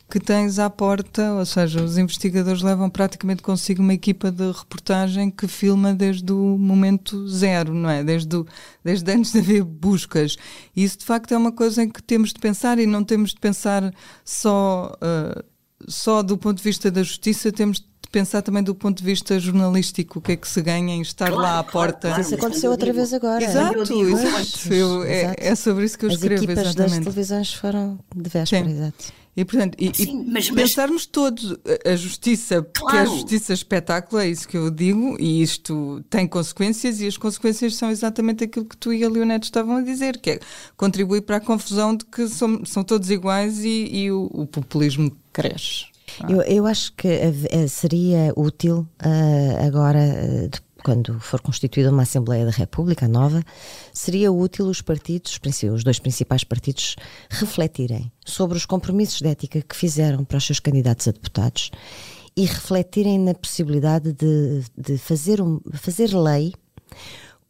que 0.09 0.21
tens 0.21 0.59
à 0.59 0.71
porta, 0.71 1.33
ou 1.33 1.45
seja, 1.45 1.83
os 1.83 1.99
investigadores 1.99 2.63
levam 2.63 2.89
praticamente 2.89 3.43
consigo 3.43 3.83
uma 3.83 3.93
equipa 3.93 4.31
de 4.31 4.53
reportagem 4.53 5.31
que 5.31 5.49
filma 5.49 5.93
desde 5.93 6.33
o 6.33 6.57
momento 6.57 7.27
zero, 7.29 7.75
não 7.75 7.91
é? 7.91 8.05
Desde, 8.05 8.37
o, 8.37 8.47
desde 8.85 9.11
antes 9.11 9.33
de 9.33 9.41
haver 9.41 9.65
buscas. 9.65 10.37
E 10.77 10.85
isso, 10.85 10.99
de 10.99 11.05
facto, 11.05 11.33
é 11.33 11.37
uma 11.37 11.51
coisa 11.51 11.83
em 11.83 11.91
que 11.91 12.01
temos 12.01 12.33
de 12.33 12.39
pensar 12.39 12.79
e 12.79 12.87
não 12.87 13.03
temos 13.03 13.31
de 13.31 13.41
pensar 13.41 13.93
só, 14.25 14.93
uh, 14.95 15.43
só 15.89 16.23
do 16.23 16.39
ponto 16.39 16.59
de 16.59 16.63
vista 16.63 16.89
da 16.89 17.03
justiça, 17.03 17.51
temos 17.51 17.81
de 17.81 18.09
pensar 18.13 18.43
também 18.43 18.63
do 18.63 18.77
ponto 18.77 18.99
de 18.99 19.05
vista 19.05 19.41
jornalístico, 19.41 20.21
o 20.21 20.23
que 20.23 20.33
é 20.33 20.37
que 20.37 20.47
se 20.47 20.63
ganha 20.63 20.95
em 20.95 21.01
estar 21.01 21.33
claro, 21.33 21.43
lá 21.43 21.59
à 21.59 21.65
porta. 21.65 22.09
Claro, 22.09 22.23
isso 22.23 22.35
aconteceu 22.37 22.71
outra 22.71 22.93
vez 22.93 23.13
agora. 23.13 23.43
Exato, 23.43 23.93
exato. 23.93 24.73
Eu, 24.73 25.03
é, 25.03 25.35
é, 25.37 25.55
sobre 25.57 25.85
isso 25.85 25.99
que 25.99 26.05
eu 26.05 26.11
As 26.11 26.15
escrevo. 26.15 26.35
As 26.37 26.43
equipas 26.43 26.65
exatamente. 26.65 26.95
das 26.95 27.05
televisões 27.05 27.55
foram 27.55 27.99
de 28.15 28.31
véspera, 28.31 28.71
exato. 28.71 29.26
E, 29.37 29.45
portanto, 29.45 29.77
e, 29.79 29.95
Sim, 29.95 30.25
mas, 30.29 30.51
pensarmos 30.51 31.03
mas... 31.03 31.07
todos 31.07 31.57
a 31.85 31.95
justiça, 31.95 32.63
claro. 32.63 32.73
porque 32.73 32.97
a 32.97 33.05
justiça 33.05 33.53
espetáculo, 33.53 34.23
é 34.23 34.29
isso 34.29 34.49
que 34.49 34.57
eu 34.57 34.71
digo, 34.71 35.17
e 35.21 35.43
isto 35.43 36.03
tem 36.09 36.27
consequências, 36.27 37.01
e 37.01 37.07
as 37.07 37.19
consequências 37.19 37.77
são 37.77 37.91
exatamente 37.91 38.45
aquilo 38.45 38.65
que 38.65 38.77
tu 38.77 38.95
e 38.95 39.05
a 39.05 39.09
Leonete 39.09 39.45
estavam 39.45 39.77
a 39.77 39.83
dizer, 39.83 40.19
que 40.19 40.31
é 40.31 40.41
contribuir 40.77 41.21
para 41.21 41.37
a 41.37 41.41
confusão 41.41 41.95
de 41.95 42.07
que 42.07 42.27
são, 42.29 42.65
são 42.65 42.83
todos 42.83 43.11
iguais 43.11 43.63
e, 43.63 43.89
e 43.93 44.11
o, 44.11 44.31
o 44.33 44.47
populismo 44.47 45.15
cresce. 45.33 45.85
Ah. 46.21 46.33
Eu, 46.33 46.43
eu 46.43 46.67
acho 46.67 46.95
que 46.95 47.09
seria 47.69 48.33
útil 48.37 48.89
uh, 49.05 49.67
agora, 49.67 49.99
uh, 49.99 50.66
quando 50.87 51.19
for 51.19 51.41
constituída 51.41 51.91
uma 51.91 52.05
Assembleia 52.05 52.45
da 52.45 52.53
República 52.53 53.09
nova, 53.09 53.43
seria 53.93 54.31
útil 54.31 54.67
os 54.67 54.81
partidos, 54.81 55.37
os 55.75 55.83
dois 55.83 55.99
principais 55.99 56.45
partidos, 56.45 56.95
refletirem 57.29 58.13
sobre 58.25 58.57
os 58.57 58.65
compromissos 58.65 59.19
de 59.19 59.27
ética 59.27 59.61
que 59.61 59.75
fizeram 59.75 60.25
para 60.25 60.39
os 60.39 60.47
seus 60.47 60.61
candidatos 60.61 61.09
a 61.09 61.11
deputados 61.11 61.73
e 62.37 62.45
refletirem 62.45 63.19
na 63.19 63.35
possibilidade 63.35 64.13
de, 64.13 64.63
de 64.79 64.97
fazer, 64.97 65.43
um, 65.43 65.61
fazer 65.73 66.15
lei 66.15 66.55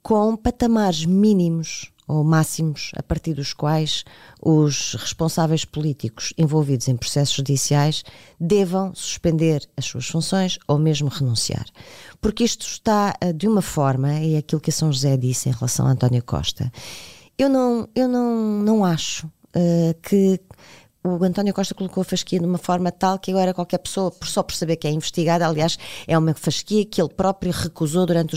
com 0.03 0.35
patamares 0.35 1.05
mínimos 1.05 1.93
ou 2.07 2.23
máximos 2.23 2.93
a 2.97 3.03
partir 3.03 3.35
dos 3.35 3.53
quais 3.53 4.05
os 4.41 4.95
responsáveis 4.95 5.65
políticos 5.65 6.33
envolvidos 6.39 6.89
em 6.89 6.97
processos 6.97 7.35
judiciais 7.35 8.05
devam 8.39 8.95
suspender 8.95 9.69
as 9.77 9.85
suas 9.85 10.07
funções 10.07 10.59
ou 10.69 10.79
mesmo 10.79 11.09
renunciar. 11.09 11.67
Porque 12.21 12.45
isto 12.45 12.67
está 12.67 13.15
eh, 13.21 13.33
de 13.33 13.49
uma 13.49 13.63
forma, 13.63 14.13
e 14.21 14.35
é 14.35 14.39
aquilo 14.39 14.61
que 14.61 14.71
a 14.71 14.73
São 14.73 14.93
José 14.93 15.17
disse 15.17 15.49
em 15.49 15.53
relação 15.53 15.87
a 15.87 15.91
António 15.91 16.23
Costa, 16.23 16.71
eu 17.39 17.49
não, 17.49 17.89
eu 17.95 18.09
não, 18.09 18.63
não 18.63 18.85
acho 18.85 19.27
uh, 19.27 19.95
que 20.03 20.41
o 21.07 21.25
António 21.25 21.55
Costa 21.55 21.75
colocou 21.75 22.03
a 22.03 22.05
fasquia 22.05 22.39
de 22.39 22.45
uma 22.45 22.59
forma 22.59 22.91
tal 22.91 23.19
que 23.19 23.31
agora 23.31 23.55
qualquer 23.55 23.79
pessoa, 23.79 24.11
por 24.11 24.29
só 24.29 24.43
por 24.43 24.55
saber 24.55 24.77
que 24.77 24.87
é 24.87 24.91
investigada, 24.91 25.47
aliás, 25.47 25.79
é 26.07 26.17
uma 26.17 26.35
fasquia 26.35 26.85
que 26.85 27.01
ele 27.01 27.11
próprio 27.11 27.53
recusou 27.53 28.07
durante 28.07 28.35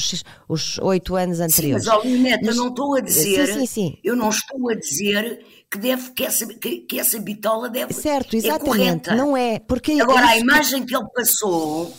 os 0.47 0.79
oito 0.79 1.15
anos 1.15 1.39
anteriores. 1.39 1.86
Sim, 1.86 1.91
mas, 2.03 2.19
Neto, 2.21 2.45
eu 2.45 2.55
não 2.55 2.67
estou 2.69 2.95
a 2.95 3.01
dizer, 3.01 3.47
sim, 3.47 3.53
sim, 3.53 3.65
sim. 3.65 3.97
eu 4.03 4.15
não 4.15 4.29
estou 4.29 4.69
a 4.69 4.75
dizer 4.75 5.45
que, 5.69 5.77
deve, 5.77 6.12
que, 6.12 6.25
essa, 6.25 6.45
que, 6.45 6.77
que 6.79 6.99
essa 6.99 7.19
bitola 7.19 7.69
deve 7.69 7.93
Certo, 7.93 8.36
é 8.36 8.38
exatamente, 8.38 9.10
é 9.10 9.15
não 9.15 9.36
é. 9.36 9.60
Porque 9.60 9.93
Agora, 9.99 10.25
é 10.27 10.29
a 10.29 10.38
imagem 10.38 10.86
que 10.86 10.95
ele 10.95 11.08
passou 11.13 11.93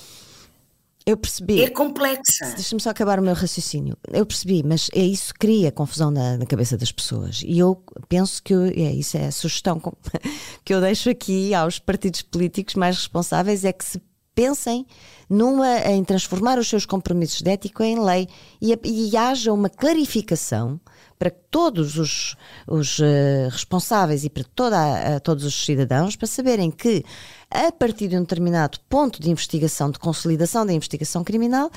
eu 1.07 1.17
percebi. 1.17 1.63
É 1.63 1.71
complexa. 1.71 2.53
Deixa-me 2.55 2.81
só 2.81 2.91
acabar 2.91 3.19
o 3.19 3.23
meu 3.23 3.35
raciocínio. 3.35 3.97
Eu 4.13 4.27
percebi, 4.27 4.63
mas 4.63 4.89
é 4.95 5.01
isso 5.01 5.33
que 5.33 5.41
cria 5.41 5.73
confusão 5.73 6.11
na, 6.11 6.37
na 6.37 6.47
cabeça 6.47 6.77
das 6.77 6.93
pessoas. 6.93 7.43
E 7.45 7.59
eu 7.59 7.83
penso 8.09 8.43
que 8.43 8.55
eu, 8.55 8.65
é 8.65 8.93
isso 8.93 9.17
é 9.17 9.27
a 9.27 9.33
sugestão 9.33 9.81
que 10.65 10.75
eu 10.75 10.81
deixo 10.81 11.11
aqui 11.11 11.55
aos 11.55 11.79
partidos 11.79 12.23
políticos 12.23 12.75
mais 12.75 12.97
responsáveis 12.97 13.65
é 13.65 13.73
que 13.73 13.85
se 13.85 14.01
pensem 14.35 14.87
numa, 15.29 15.79
em 15.87 16.03
transformar 16.05 16.59
os 16.59 16.69
seus 16.69 16.87
compromissos 16.87 17.43
de 17.43 17.51
ética 17.51 17.85
em 17.85 18.01
lei 18.01 18.29
e, 18.61 18.79
e 18.85 19.17
haja 19.17 19.53
uma 19.53 19.69
clarificação 19.69 20.81
para 21.19 21.31
todos 21.31 21.99
os, 21.99 22.35
os 22.67 22.99
uh, 22.99 23.49
responsáveis 23.51 24.25
e 24.25 24.31
para 24.31 24.45
toda 24.55 25.17
a, 25.17 25.21
todos 25.21 25.45
os 25.45 25.65
cidadãos 25.67 26.17
para 26.17 26.27
saberem 26.27 26.71
que 26.71 27.05
a 27.51 27.73
partir 27.73 28.09
de 28.09 28.17
um 28.17 28.21
determinado 28.21 28.79
ponto 28.89 29.21
de 29.21 29.29
investigação, 29.31 29.91
de 29.91 29.99
consolidação 29.99 30.65
da 30.65 30.73
investigação 30.73 31.25
criminal, 31.25 31.71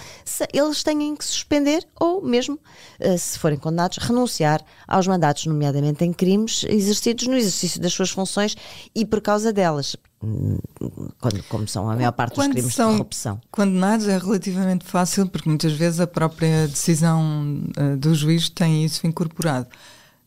eles 0.53 0.83
têm 0.83 1.15
que 1.15 1.25
suspender 1.25 1.85
ou 1.99 2.21
mesmo, 2.21 2.59
eh, 2.99 3.17
se 3.17 3.39
forem 3.39 3.57
condenados, 3.57 3.97
renunciar 3.97 4.63
aos 4.87 5.07
mandatos, 5.07 5.45
nomeadamente 5.45 6.05
em 6.05 6.13
crimes 6.13 6.63
exercidos 6.69 7.27
no 7.27 7.35
exercício 7.35 7.81
das 7.81 7.91
suas 7.91 8.11
funções 8.11 8.55
e 8.93 9.05
por 9.05 9.19
causa 9.19 9.51
delas. 9.51 9.95
Hum, 10.23 10.57
quando, 11.19 11.43
como 11.49 11.67
são 11.67 11.89
a 11.89 11.95
maior 11.95 12.11
parte 12.13 12.35
quando 12.35 12.53
dos 12.53 12.55
crimes 12.55 12.75
são 12.75 12.91
de 12.91 12.97
corrupção. 12.97 13.41
Condenados 13.51 14.07
é 14.07 14.17
relativamente 14.17 14.85
fácil, 14.85 15.27
porque 15.27 15.49
muitas 15.49 15.73
vezes 15.73 15.99
a 15.99 16.07
própria 16.07 16.67
decisão 16.67 17.63
uh, 17.77 17.97
do 17.97 18.15
juiz 18.15 18.47
tem 18.47 18.85
isso 18.85 19.05
incorporado. 19.05 19.67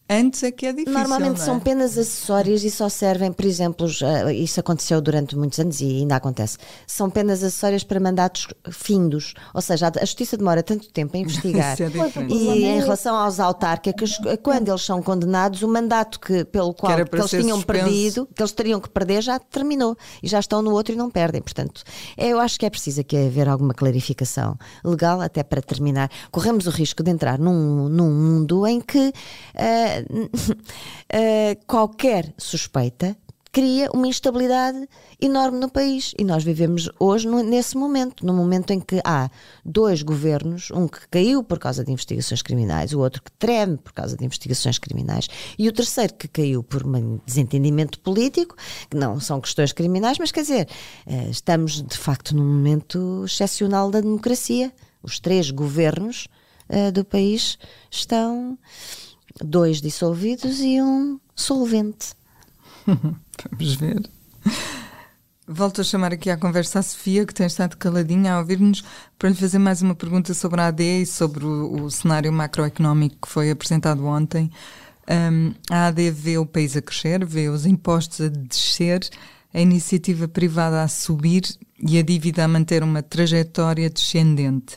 Antes 0.09 0.45
é 0.45 0.53
que 0.53 0.67
é 0.67 0.73
difícil. 0.73 0.93
Normalmente 0.93 1.41
é? 1.41 1.45
são 1.45 1.59
penas 1.59 1.99
acessórias 1.99 2.63
e 2.63 2.71
só 2.71 2.89
servem, 2.89 3.33
por 3.33 3.45
exemplo, 3.45 3.89
isso 4.33 4.61
aconteceu 4.61 5.01
durante 5.01 5.37
muitos 5.37 5.59
anos 5.59 5.81
e 5.81 5.85
ainda 5.85 6.15
acontece. 6.15 6.59
São 6.87 7.11
penas 7.11 7.43
acessórias 7.43 7.83
para 7.83 7.99
mandatos 7.99 8.47
findos. 8.71 9.35
Ou 9.53 9.61
seja, 9.61 9.91
a 10.01 10.05
justiça 10.05 10.37
demora 10.37 10.63
tanto 10.63 10.89
tempo 10.93 11.17
a 11.17 11.19
investigar. 11.21 11.77
é 11.81 12.23
e 12.29 12.65
em 12.65 12.79
relação 12.79 13.17
aos 13.17 13.41
autárquicos, 13.41 14.21
quando 14.45 14.69
eles 14.69 14.83
são 14.83 15.03
condenados, 15.03 15.63
o 15.63 15.69
mandato 15.69 16.21
que, 16.21 16.45
pelo 16.45 16.73
qual 16.73 16.97
que, 16.97 17.05
que 17.05 17.17
eles 17.17 17.31
tinham 17.31 17.57
suspenso. 17.57 17.85
perdido, 17.85 18.29
que 18.33 18.41
eles 18.41 18.53
teriam 18.53 18.81
que 18.81 18.89
perder, 18.89 19.23
já 19.23 19.41
terminou. 19.41 19.97
E 20.23 20.29
já 20.29 20.39
estão 20.39 20.63
no 20.63 20.71
outro 20.71 20.95
e 20.95 20.97
não 20.97 21.11
perdem. 21.11 21.43
Portanto, 21.43 21.83
eu 22.17 22.39
acho 22.39 22.61
que 22.61 22.65
é 22.65 22.71
preciso 22.71 23.01
aqui 23.01 23.17
haver 23.17 23.49
alguma 23.49 23.75
clarificação 23.75 24.57
legal, 24.85 25.21
até 25.21 25.43
para 25.43 25.61
terminar. 25.61 26.09
Corremos 26.31 26.69
o 26.69 26.71
risco 26.71 27.03
de 27.03 27.11
entrar 27.11 27.41
num, 27.41 27.89
num 27.89 28.11
mundo 28.11 28.65
em 28.69 28.81
que. 28.81 29.09
Uh, 29.09 29.96
uh, 30.03 31.61
qualquer 31.67 32.33
suspeita 32.39 33.17
cria 33.57 33.89
uma 33.95 34.07
instabilidade 34.07 34.87
enorme 35.19 35.59
no 35.59 35.71
país. 35.71 36.13
E 36.19 36.25
nós 36.25 36.45
vivemos 36.45 36.91
hoje 37.01 37.27
nesse 37.27 37.75
momento, 37.75 38.27
no 38.27 38.35
momento 38.35 38.71
em 38.71 38.79
que 38.79 39.01
há 39.03 39.31
dois 39.65 40.03
governos, 40.03 40.71
um 40.71 40.87
que 40.87 41.09
caiu 41.09 41.43
por 41.43 41.59
causa 41.59 41.83
de 41.83 41.91
investigações 41.91 42.43
criminais, 42.43 42.93
o 42.93 43.01
outro 43.01 43.23
que 43.23 43.33
treme 43.33 43.79
por 43.79 43.95
causa 43.95 44.15
de 44.15 44.23
investigações 44.27 44.79
criminais, 44.79 45.27
e 45.59 45.71
o 45.71 45.73
terceiro 45.73 46.13
que 46.13 46.29
caiu 46.29 46.63
por 46.63 46.87
um 46.87 47.19
desentendimento 47.25 47.99
político, 48.01 48.55
que 48.91 48.97
não 48.99 49.19
são 49.19 49.41
questões 49.41 49.73
criminais, 49.73 50.19
mas 50.19 50.31
quer 50.31 50.43
dizer, 50.43 50.69
uh, 51.07 51.31
estamos 51.31 51.83
de 51.83 51.97
facto 51.97 52.37
num 52.37 52.45
momento 52.45 53.25
excepcional 53.25 53.91
da 53.91 54.03
democracia. 54.03 54.71
Os 55.03 55.19
três 55.19 55.51
governos 55.51 56.29
uh, 56.69 56.93
do 56.93 57.07
país 57.07 57.57
estão 57.91 58.59
dois 59.43 59.81
dissolvidos 59.81 60.61
e 60.61 60.81
um 60.81 61.19
solvente. 61.35 62.15
Vamos 62.87 63.75
ver. 63.75 64.03
Volto 65.49 65.81
a 65.81 65.85
chamar 65.85 66.13
aqui 66.13 66.29
à 66.29 66.37
conversa 66.37 66.81
a 66.81 66.83
Sofia, 66.83 67.25
que 67.25 67.33
tem 67.33 67.47
estado 67.47 67.77
caladinha 67.77 68.35
a 68.35 68.39
ouvir-nos, 68.41 68.83
para 69.17 69.29
lhe 69.29 69.37
fazer 69.37 69.59
mais 69.59 69.81
uma 69.81 69.95
pergunta 69.95 70.35
sobre 70.35 70.61
a 70.61 70.67
AD 70.67 71.03
e 71.03 71.07
sobre 71.07 71.45
o, 71.45 71.85
o 71.85 71.91
cenário 71.91 72.33
macroeconómico 72.33 73.17
que 73.23 73.29
foi 73.29 73.51
apresentado 73.51 74.05
ontem. 74.05 74.51
Um, 75.09 75.55
a 75.71 75.87
AD 75.87 76.11
vê 76.11 76.37
o 76.37 76.45
país 76.45 76.77
a 76.77 76.83
crescer, 76.83 77.25
vê 77.25 77.49
os 77.49 77.65
impostos 77.65 78.21
a 78.21 78.29
descer, 78.29 79.09
a 79.55 79.61
iniciativa 79.61 80.27
privada 80.27 80.83
a 80.83 80.89
subir 80.89 81.45
e 81.81 81.97
a 81.97 82.03
dívida 82.03 82.45
a 82.45 82.49
manter 82.49 82.83
uma 82.83 83.01
trajetória 83.01 83.89
descendente. 83.89 84.77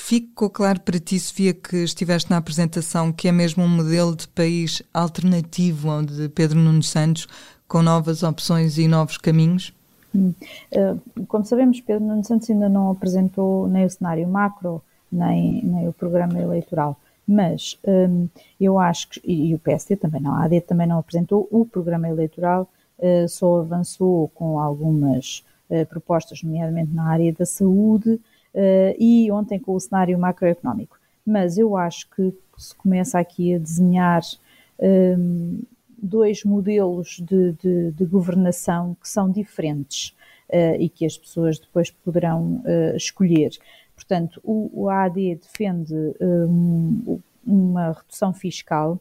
Ficou 0.00 0.48
claro 0.48 0.80
para 0.80 0.98
ti, 0.98 1.18
Sofia, 1.18 1.52
que 1.52 1.76
estiveste 1.78 2.30
na 2.30 2.38
apresentação 2.38 3.12
que 3.12 3.28
é 3.28 3.32
mesmo 3.32 3.64
um 3.64 3.68
modelo 3.68 4.16
de 4.16 4.26
país 4.28 4.80
alternativo 4.94 5.90
ao 5.90 6.02
de 6.02 6.28
Pedro 6.30 6.56
Nunes 6.56 6.88
Santos, 6.88 7.26
com 7.66 7.82
novas 7.82 8.22
opções 8.22 8.78
e 8.78 8.86
novos 8.88 9.18
caminhos? 9.18 9.74
Hum. 10.14 10.32
Eh, 10.70 10.94
como 11.26 11.44
sabemos, 11.44 11.80
Pedro 11.80 12.06
Nunes 12.06 12.28
Santos 12.28 12.48
ainda 12.48 12.68
não 12.68 12.90
apresentou 12.90 13.68
nem 13.68 13.84
o 13.84 13.90
cenário 13.90 14.26
macro, 14.26 14.80
nem, 15.12 15.62
nem 15.64 15.88
o 15.88 15.92
programa 15.92 16.40
eleitoral. 16.40 16.96
Mas 17.26 17.76
um, 17.84 18.28
eu 18.58 18.78
acho 18.78 19.10
que, 19.10 19.20
e 19.24 19.52
o 19.52 19.58
PSD 19.58 19.96
também 19.96 20.22
não, 20.22 20.32
a 20.32 20.44
AD 20.44 20.60
também 20.62 20.86
não 20.86 21.00
apresentou 21.00 21.46
o 21.50 21.66
programa 21.66 22.08
eleitoral, 22.08 22.70
uh, 22.98 23.28
só 23.28 23.58
avançou 23.58 24.28
com 24.28 24.58
algumas 24.58 25.44
uh, 25.68 25.84
propostas, 25.86 26.42
nomeadamente 26.42 26.94
na 26.94 27.10
área 27.10 27.32
da 27.32 27.44
saúde, 27.44 28.18
e 28.98 29.30
ontem 29.30 29.58
com 29.58 29.74
o 29.74 29.80
cenário 29.80 30.18
macroeconómico. 30.18 30.98
Mas 31.24 31.58
eu 31.58 31.76
acho 31.76 32.08
que 32.10 32.32
se 32.56 32.74
começa 32.74 33.18
aqui 33.18 33.54
a 33.54 33.58
desenhar 33.58 34.22
um, 34.80 34.84
ehm, 34.84 35.60
dois 36.00 36.44
modelos 36.44 37.20
de, 37.20 37.52
de, 37.52 37.90
de, 37.92 38.04
governação 38.04 38.96
que 39.00 39.08
são 39.08 39.30
diferentes 39.30 40.14
uh, 40.48 40.80
e 40.80 40.88
que 40.88 41.04
as 41.04 41.18
pessoas 41.18 41.58
depois 41.58 41.90
poderão 41.90 42.62
uh, 42.64 42.96
escolher. 42.96 43.50
Portanto, 43.94 44.40
o, 44.44 44.70
o 44.72 44.88
AD 44.88 45.36
defende 45.36 45.94
um, 46.20 47.20
uma 47.44 47.92
redução 47.92 48.32
fiscal, 48.32 49.00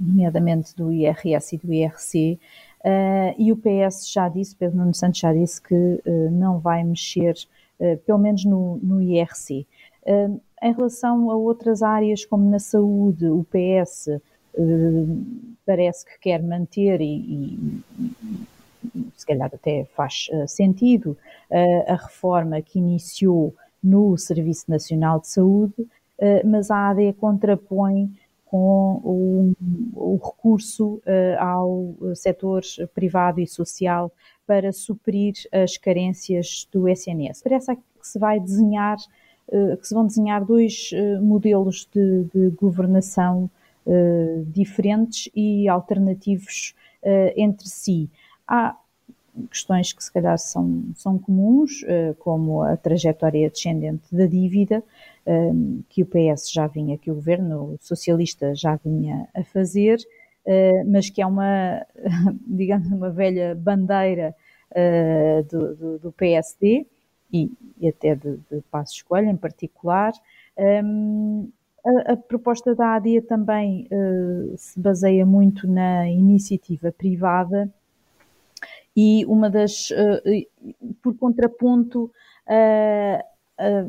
nomeadamente 0.00 0.74
do 0.74 0.90
IRS 0.92 1.54
e 1.54 1.58
do 1.58 1.72
IRC, 1.72 2.38
Uh, 2.78 3.34
e 3.36 3.50
o 3.50 3.56
PS 3.56 4.08
já 4.08 4.28
disse, 4.28 4.54
Pedro 4.54 4.78
Nuno 4.78 4.94
Santos 4.94 5.18
já 5.18 5.32
disse 5.32 5.60
que 5.60 6.00
não 6.30 6.60
vai 6.60 6.84
mexer 6.84 7.34
eh, 7.34 7.57
pelo 8.04 8.18
menos 8.18 8.44
no, 8.44 8.78
no 8.82 9.00
IRC. 9.00 9.66
Eh, 10.04 10.30
em 10.62 10.72
relação 10.72 11.30
a 11.30 11.36
outras 11.36 11.82
áreas, 11.82 12.24
como 12.24 12.48
na 12.50 12.58
saúde, 12.58 13.26
o 13.26 13.44
PS 13.44 14.08
eh, 14.08 14.20
parece 15.66 16.04
que 16.06 16.18
quer 16.18 16.42
manter 16.42 17.00
e, 17.00 17.04
e, 17.04 17.82
se 19.16 19.26
calhar 19.26 19.50
até 19.52 19.84
faz 19.94 20.28
sentido 20.46 21.16
a 21.88 21.94
reforma 21.96 22.62
que 22.62 22.78
iniciou 22.78 23.54
no 23.82 24.16
Serviço 24.16 24.70
Nacional 24.70 25.20
de 25.20 25.28
Saúde, 25.28 25.86
mas 26.44 26.70
a 26.70 26.90
AD 26.90 27.12
contrapõe 27.14 28.08
com 28.46 29.00
o, 29.04 29.52
o 29.94 30.16
recurso 30.16 31.02
ao 31.38 31.94
setor 32.14 32.62
privado 32.94 33.40
e 33.40 33.46
social 33.46 34.12
para 34.48 34.72
suprir 34.72 35.34
as 35.52 35.76
carências 35.76 36.66
do 36.72 36.88
SNS. 36.88 37.42
Parece 37.42 37.76
que 37.76 37.82
se 38.00 38.18
vai 38.18 38.40
desenhar, 38.40 38.96
eh, 39.52 39.76
que 39.76 39.86
se 39.86 39.92
vão 39.92 40.06
desenhar 40.06 40.42
dois 40.42 40.88
eh, 40.94 41.20
modelos 41.20 41.86
de, 41.94 42.24
de 42.34 42.48
governação 42.56 43.50
eh, 43.86 44.42
diferentes 44.46 45.28
e 45.36 45.68
alternativos 45.68 46.74
entre 47.36 47.68
si. 47.68 48.10
Há 48.46 48.76
questões 49.48 49.92
que 49.92 50.02
se 50.02 50.12
calhar 50.12 50.36
são, 50.36 50.82
são 50.96 51.16
comuns, 51.16 51.84
como 52.18 52.62
a 52.62 52.76
trajetória 52.76 53.48
descendente 53.48 54.02
da 54.10 54.26
dívida, 54.26 54.82
que 55.88 56.02
o 56.02 56.06
PS 56.06 56.50
já 56.50 56.66
vinha, 56.66 56.98
que 56.98 57.08
o 57.08 57.14
governo 57.14 57.76
socialista 57.80 58.52
já 58.52 58.74
vinha 58.84 59.28
a 59.32 59.44
fazer, 59.44 59.98
mas 60.86 61.10
que 61.10 61.20
é 61.20 61.26
uma, 61.26 61.84
digamos, 62.46 62.90
uma 62.90 63.10
velha 63.10 63.54
bandeira 63.54 64.34
uh, 64.70 65.42
do, 65.44 65.74
do, 65.76 65.98
do, 65.98 66.12
PSD 66.12 66.86
e, 67.32 67.50
e 67.78 67.88
até 67.88 68.14
de, 68.14 68.38
de 68.50 68.60
Passos 68.70 69.02
Coelho 69.02 69.28
em 69.28 69.36
particular. 69.36 70.12
Um, 70.56 71.50
a, 71.84 72.12
a, 72.12 72.16
proposta 72.16 72.74
da 72.74 72.96
ADIA 72.96 73.22
também 73.22 73.88
uh, 73.92 74.56
se 74.56 74.78
baseia 74.78 75.24
muito 75.24 75.66
na 75.66 76.08
iniciativa 76.08 76.90
privada 76.90 77.70
e 78.96 79.24
uma 79.26 79.48
das, 79.48 79.90
por 81.00 81.16
contraponto, 81.16 82.10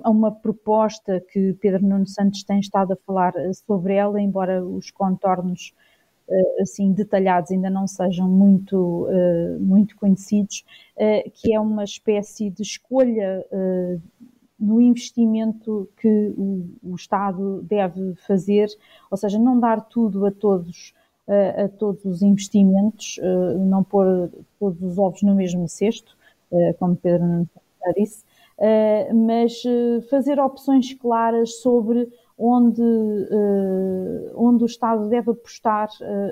a 0.03 0.09
uma 0.11 0.31
proposta 0.31 1.19
que 1.31 1.53
Pedro 1.53 1.83
Nuno 1.83 2.05
Santos 2.05 2.43
tem 2.43 2.59
estado 2.59 2.93
a 2.93 2.95
falar 2.95 3.33
sobre 3.65 3.95
ela, 3.95 4.21
embora 4.21 4.63
os 4.63 4.91
contornos 4.91 5.73
assim 6.61 6.91
detalhados 6.91 7.51
ainda 7.51 7.69
não 7.69 7.87
sejam 7.87 8.27
muito, 8.29 9.07
muito 9.59 9.95
conhecidos, 9.95 10.63
que 11.33 11.53
é 11.53 11.59
uma 11.59 11.83
espécie 11.83 12.49
de 12.49 12.61
escolha 12.61 13.45
no 14.59 14.81
investimento 14.81 15.89
que 15.97 16.33
o, 16.37 16.65
o, 16.83 16.95
Estado 16.95 17.61
deve 17.63 18.13
fazer, 18.27 18.67
ou 19.09 19.17
seja, 19.17 19.39
não 19.39 19.59
dar 19.59 19.81
tudo 19.81 20.25
a 20.25 20.31
todos, 20.31 20.93
a, 21.27 21.63
a 21.63 21.69
todos 21.69 22.03
os 22.03 22.21
investimentos, 22.21 23.19
não 23.57 23.83
pôr 23.83 24.29
todos 24.59 24.81
os 24.83 24.97
ovos 24.97 25.21
no 25.23 25.33
mesmo 25.33 25.67
cesto, 25.69 26.17
como 26.77 26.95
Pedro 26.95 27.47
disse, 27.95 28.23
mas 29.13 29.63
fazer 30.09 30.39
opções 30.39 30.93
claras 30.93 31.55
sobre 31.61 32.09
onde, 32.39 32.81
onde 34.33 34.63
o 34.63 34.65
Estado 34.65 35.09
deve 35.09 35.31
apostar 35.31 35.89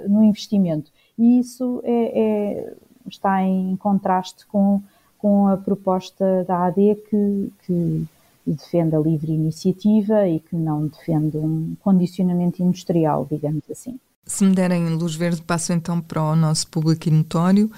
no 0.07 0.23
investimento. 0.23 0.89
E 1.17 1.39
isso 1.39 1.81
é, 1.83 2.21
é, 2.21 2.73
está 3.05 3.43
em 3.43 3.75
contraste 3.75 4.45
com, 4.47 4.81
com 5.17 5.47
a 5.47 5.57
proposta 5.57 6.45
da 6.47 6.67
AD 6.67 6.95
que, 7.09 7.53
que 7.65 8.07
defende 8.45 8.95
a 8.95 8.99
livre 8.99 9.33
iniciativa 9.33 10.27
e 10.27 10.39
que 10.39 10.55
não 10.55 10.87
defende 10.87 11.37
um 11.37 11.75
condicionamento 11.81 12.63
industrial, 12.63 13.27
digamos 13.29 13.63
assim. 13.69 13.99
Se 14.25 14.45
me 14.45 14.53
derem 14.53 14.89
luz 14.89 15.15
verde, 15.15 15.41
passo 15.41 15.73
então 15.73 16.01
para 16.01 16.21
o 16.21 16.35
nosso 16.35 16.67
público 16.67 17.07
e 17.07 17.11
notório. 17.11 17.71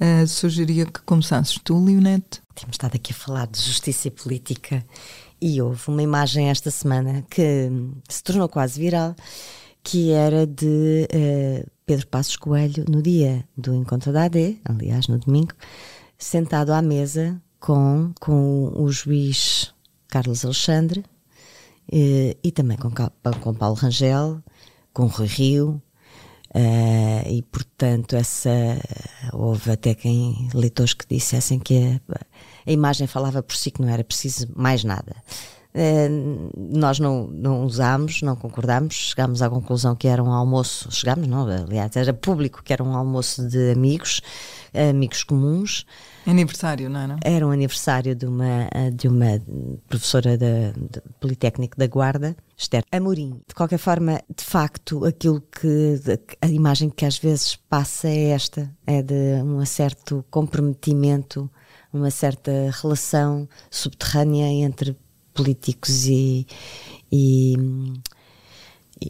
Uh, 0.00 0.26
sugeria 0.26 0.86
que 0.86 1.00
começasses 1.02 1.58
tu, 1.62 1.78
Leonete. 1.78 2.40
Temos 2.54 2.74
estado 2.74 2.94
aqui 2.94 3.12
a 3.12 3.14
falar 3.14 3.46
de 3.46 3.60
justiça 3.60 4.08
e 4.08 4.10
política 4.10 4.84
e 5.40 5.60
houve 5.62 5.88
uma 5.88 6.02
imagem 6.02 6.50
esta 6.50 6.70
semana 6.70 7.24
que 7.30 7.70
se 8.08 8.22
tornou 8.22 8.48
quase 8.48 8.78
viral, 8.78 9.14
que 9.82 10.10
era 10.12 10.46
de 10.46 11.08
uh, 11.12 11.70
Pedro 11.86 12.06
Passos 12.08 12.36
Coelho 12.36 12.84
no 12.88 13.02
dia 13.02 13.44
do 13.56 13.74
encontro 13.74 14.12
da 14.12 14.24
AD, 14.24 14.60
aliás, 14.64 15.08
no 15.08 15.18
domingo, 15.18 15.54
sentado 16.18 16.72
à 16.72 16.82
mesa 16.82 17.40
com, 17.58 18.12
com 18.20 18.72
o 18.74 18.90
juiz 18.90 19.74
Carlos 20.08 20.44
Alexandre, 20.44 21.04
e, 21.90 22.36
e 22.42 22.52
também 22.52 22.76
com, 22.76 22.90
com 23.40 23.54
Paulo 23.54 23.74
Rangel, 23.74 24.42
com 24.92 25.06
Rui 25.06 25.26
Rio, 25.26 25.82
uh, 26.54 27.28
e 27.28 27.42
portanto 27.42 28.14
essa 28.14 28.50
houve 29.32 29.70
até 29.72 29.94
quem 29.94 30.48
leitores 30.52 30.92
que 30.92 31.06
dissessem 31.08 31.58
que 31.58 32.00
a, 32.08 32.20
a 32.66 32.72
imagem 32.72 33.06
falava 33.06 33.42
por 33.42 33.56
si 33.56 33.70
que 33.70 33.82
não 33.82 33.88
era 33.88 34.04
preciso 34.04 34.48
mais 34.54 34.84
nada. 34.84 35.14
Uh, 35.72 36.50
nós 36.56 36.98
não, 36.98 37.28
não 37.28 37.64
usámos, 37.64 38.22
não 38.22 38.34
concordámos, 38.34 38.94
chegámos 38.94 39.40
à 39.40 39.48
conclusão 39.48 39.94
que 39.94 40.08
era 40.08 40.22
um 40.22 40.32
almoço, 40.32 40.90
chegámos 40.90 41.28
não, 41.28 41.46
aliás, 41.46 41.94
era 41.94 42.12
público 42.12 42.60
que 42.62 42.72
era 42.72 42.82
um 42.82 42.96
almoço 42.96 43.46
de 43.48 43.70
amigos, 43.70 44.20
amigos 44.74 45.22
comuns, 45.22 45.86
Aniversário, 46.26 46.90
não 46.90 47.00
era? 47.00 47.18
É, 47.24 47.34
era 47.34 47.46
um 47.46 47.50
aniversário 47.50 48.14
de 48.14 48.26
uma, 48.26 48.68
de 48.92 49.08
uma 49.08 49.40
professora 49.88 50.36
da, 50.36 50.72
Politécnico 51.18 51.78
da 51.78 51.86
Guarda, 51.86 52.36
Esther 52.56 52.84
Amorim. 52.92 53.40
De 53.48 53.54
qualquer 53.54 53.78
forma, 53.78 54.20
de 54.34 54.44
facto, 54.44 55.04
aquilo 55.04 55.40
que 55.40 55.98
a 56.40 56.46
imagem 56.46 56.90
que 56.90 57.06
às 57.06 57.18
vezes 57.18 57.56
passa 57.56 58.08
é 58.08 58.28
esta, 58.28 58.70
é 58.86 59.02
de 59.02 59.42
um 59.42 59.64
certo 59.64 60.24
comprometimento, 60.30 61.50
uma 61.92 62.10
certa 62.10 62.50
relação 62.82 63.48
subterrânea 63.70 64.46
entre 64.46 64.96
políticos 65.34 66.06
e, 66.06 66.46
e, 67.10 67.54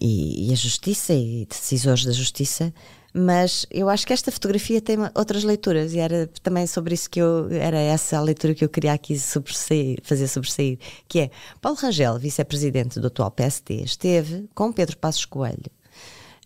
e, 0.00 0.52
a 0.52 0.56
justiça 0.56 1.12
e 1.14 1.46
decisores 1.46 2.04
da 2.04 2.12
justiça 2.12 2.72
mas 3.12 3.66
eu 3.70 3.88
acho 3.88 4.06
que 4.06 4.12
esta 4.12 4.30
fotografia 4.30 4.80
tem 4.80 4.96
outras 5.14 5.42
leituras 5.42 5.92
e 5.94 5.98
era 5.98 6.28
também 6.42 6.66
sobre 6.66 6.94
isso 6.94 7.10
que 7.10 7.20
eu 7.20 7.48
era 7.50 7.78
essa 7.78 8.16
a 8.16 8.20
leitura 8.20 8.54
que 8.54 8.64
eu 8.64 8.68
queria 8.68 8.92
aqui 8.92 9.18
sobressair, 9.18 9.98
fazer 10.02 10.28
sobressair, 10.28 10.78
que 11.08 11.20
é 11.20 11.30
Paulo 11.60 11.76
Rangel, 11.80 12.18
vice-presidente 12.18 13.00
do 13.00 13.08
atual 13.08 13.30
PSD, 13.30 13.82
esteve 13.82 14.48
com 14.54 14.72
Pedro 14.72 14.96
Passos 14.96 15.24
Coelho, 15.24 15.70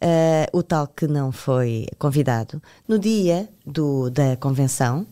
uh, 0.02 0.56
o 0.56 0.62
tal 0.62 0.86
que 0.86 1.06
não 1.06 1.30
foi 1.30 1.86
convidado, 1.98 2.62
no 2.88 2.98
dia 2.98 3.48
do, 3.66 4.08
da 4.10 4.36
convenção. 4.36 5.06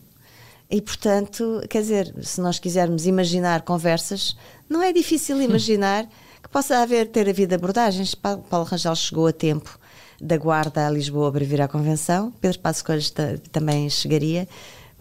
E, 0.73 0.81
portanto, 0.81 1.61
quer 1.69 1.83
dizer, 1.83 2.15
se 2.23 2.41
nós 2.41 2.57
quisermos 2.57 3.05
imaginar 3.05 3.61
conversas, 3.61 4.35
não 4.67 4.81
é 4.81 4.91
difícil 4.91 5.39
imaginar 5.39 6.07
que 6.41 6.49
possa 6.49 6.79
haver, 6.79 7.09
ter 7.09 7.29
havido 7.29 7.53
abordagens. 7.53 8.15
Paulo 8.15 8.65
Rangel 8.65 8.95
chegou 8.95 9.27
a 9.27 9.31
tempo 9.31 9.77
da 10.19 10.35
Guarda 10.35 10.87
a 10.87 10.89
Lisboa 10.89 11.31
para 11.31 11.45
vir 11.45 11.61
à 11.61 11.67
convenção. 11.67 12.33
Pedro 12.41 12.57
Passos 12.57 12.81
Coelho 12.81 13.03
também 13.51 13.87
chegaria. 13.87 14.47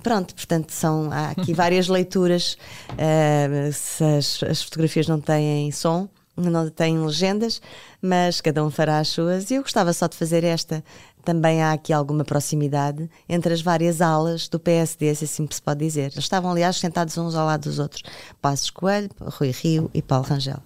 Pronto, 0.03 0.35
portanto, 0.35 0.73
são, 0.73 1.11
há 1.11 1.31
aqui 1.31 1.55
várias 1.57 1.89
leituras. 1.89 2.59
Uh, 2.91 3.73
se 3.73 4.05
as, 4.05 4.43
as, 4.43 4.63
fotografias 4.63 5.09
não 5.09 5.23
têm 5.23 5.73
som, 5.73 6.07
não 6.37 6.69
têm 6.71 6.99
legendas, 6.99 7.61
mas 8.01 8.41
cada 8.41 8.65
um 8.65 8.71
fará 8.71 8.99
as 8.99 9.09
suas. 9.09 9.51
E 9.51 9.55
eu 9.55 9.63
gostava 9.63 9.93
só 9.93 10.07
de 10.07 10.17
fazer 10.17 10.45
esta. 10.45 10.83
Também 11.25 11.63
há 11.63 11.73
aqui 11.73 11.93
alguma 11.93 12.25
proximidade 12.25 13.09
entre 13.29 13.55
as 13.55 13.63
várias 13.63 14.01
alas 14.01 14.49
do 14.49 14.59
PSD, 14.59 15.15
se 15.15 15.25
assim 15.25 15.47
se 15.51 15.63
pode 15.63 15.81
dizer. 15.81 16.13
Eles 16.13 16.19
estavam, 16.19 16.51
aliás, 16.51 16.77
sentados 16.77 17.17
uns 17.17 17.35
ao 17.35 17.47
lado 17.47 17.63
dos 17.63 17.79
outros: 17.79 18.03
Passos 18.41 18.71
Coelho, 18.71 19.11
Rui 19.21 19.51
Rio 19.51 19.91
e 19.95 20.03
Paulo 20.03 20.25
Rangel. 20.25 20.59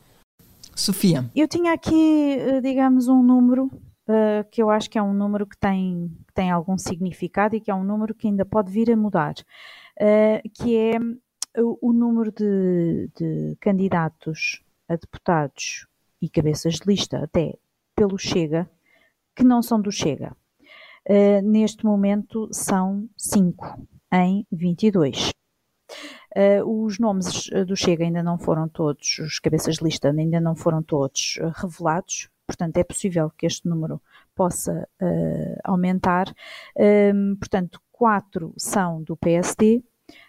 Sofia. 0.74 1.24
Eu 1.35 1.48
tinha 1.48 1.72
aqui, 1.72 2.37
eh, 2.38 2.61
digamos, 2.61 3.09
um 3.09 3.22
número 3.22 3.70
uh, 4.09 4.48
que 4.50 4.62
eu 4.62 4.70
acho 4.70 4.90
que 4.90 4.98
é 4.98 5.02
um 5.02 5.14
número 5.14 5.46
que 5.46 5.57
tem, 5.59 6.11
que 6.26 6.35
tem 6.35 6.50
algum 6.50 6.76
significado 6.76 7.57
e 7.57 7.61
que 7.61 7.70
é 7.70 7.74
um 7.74 7.85
número 7.85 8.14
que 8.14 8.26
ainda 8.26 8.44
pode 8.44 8.70
vir 8.70 8.90
a 8.90 8.96
mudar, 8.96 9.35
uh, 10.00 10.50
que 10.55 10.76
é 10.76 10.98
o, 11.61 11.88
o 11.88 11.92
número 11.92 12.31
de, 12.33 13.11
de, 13.16 13.57
candidatos 13.61 14.62
a 14.88 14.96
deputados 14.96 15.87
e 16.20 16.29
cabeças 16.29 16.75
de 16.75 16.87
lista, 16.87 17.18
até 17.18 17.55
pelo 17.94 18.18
Chega, 18.18 18.68
que 19.35 19.44
não 19.44 19.62
são 19.62 19.81
do 19.81 19.90
Chega. 19.90 20.37
Uh, 21.09 21.40
neste 21.42 21.85
momento 21.85 22.49
são 22.53 23.09
5 23.16 23.87
em 24.12 24.46
22. 24.51 25.31
Uh, 26.37 26.85
os 26.85 26.99
nomes 26.99 27.49
do 27.66 27.77
Chega 27.77 28.05
ainda 28.05 28.22
não 28.22 28.38
foram 28.38 28.68
todos, 28.68 29.18
os 29.18 29.38
cabeças 29.38 29.77
de 29.77 29.85
lista 29.85 30.11
ainda 30.11 30.40
não 30.40 30.55
foram 30.55 30.83
todos 30.83 31.38
revelados, 31.55 32.29
portanto 32.46 32.77
é 32.77 32.85
possível 32.85 33.31
que 33.31 33.46
este 33.46 33.68
número 33.68 34.03
possa 34.35 34.87
aumentar. 35.64 36.27
Um, 36.77 37.37
portanto, 37.37 37.81
quatro 37.90 38.53
são 38.59 39.03
do 39.03 39.16
PSD, 39.16 39.83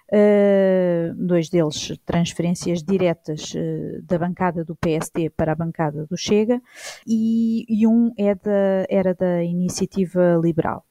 Uh, 0.10 1.14
dois 1.16 1.50
deles 1.50 1.92
transferências 2.06 2.82
diretas 2.82 3.54
uh, 3.54 4.02
da 4.04 4.18
bancada 4.18 4.64
do 4.64 4.74
PSD 4.74 5.30
para 5.30 5.52
a 5.52 5.56
bancada 5.56 6.06
do 6.06 6.16
Chega 6.16 6.62
e, 7.06 7.66
e 7.68 7.86
um 7.86 8.14
é 8.18 8.34
da, 8.34 8.86
era 8.90 9.14
da 9.14 9.44
Iniciativa 9.44 10.40
Liberal. 10.42 10.86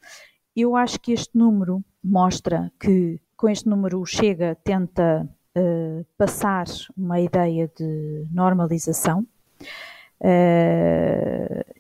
Eu 0.55 0.77
acho 0.77 1.01
que 1.01 1.13
este 1.13 1.37
número 1.37 1.83
mostra 2.05 2.71
que 2.79 3.19
com 3.37 3.49
este 3.49 3.69
número 3.69 4.01
o 4.01 4.07
Chega 4.07 4.55
tenta 4.63 5.27
uh, 5.57 6.07
passar 6.19 6.67
uma 6.97 7.21
ideia 7.21 7.71
de 7.75 8.27
normalização 8.31 9.27
uh, 10.21 11.76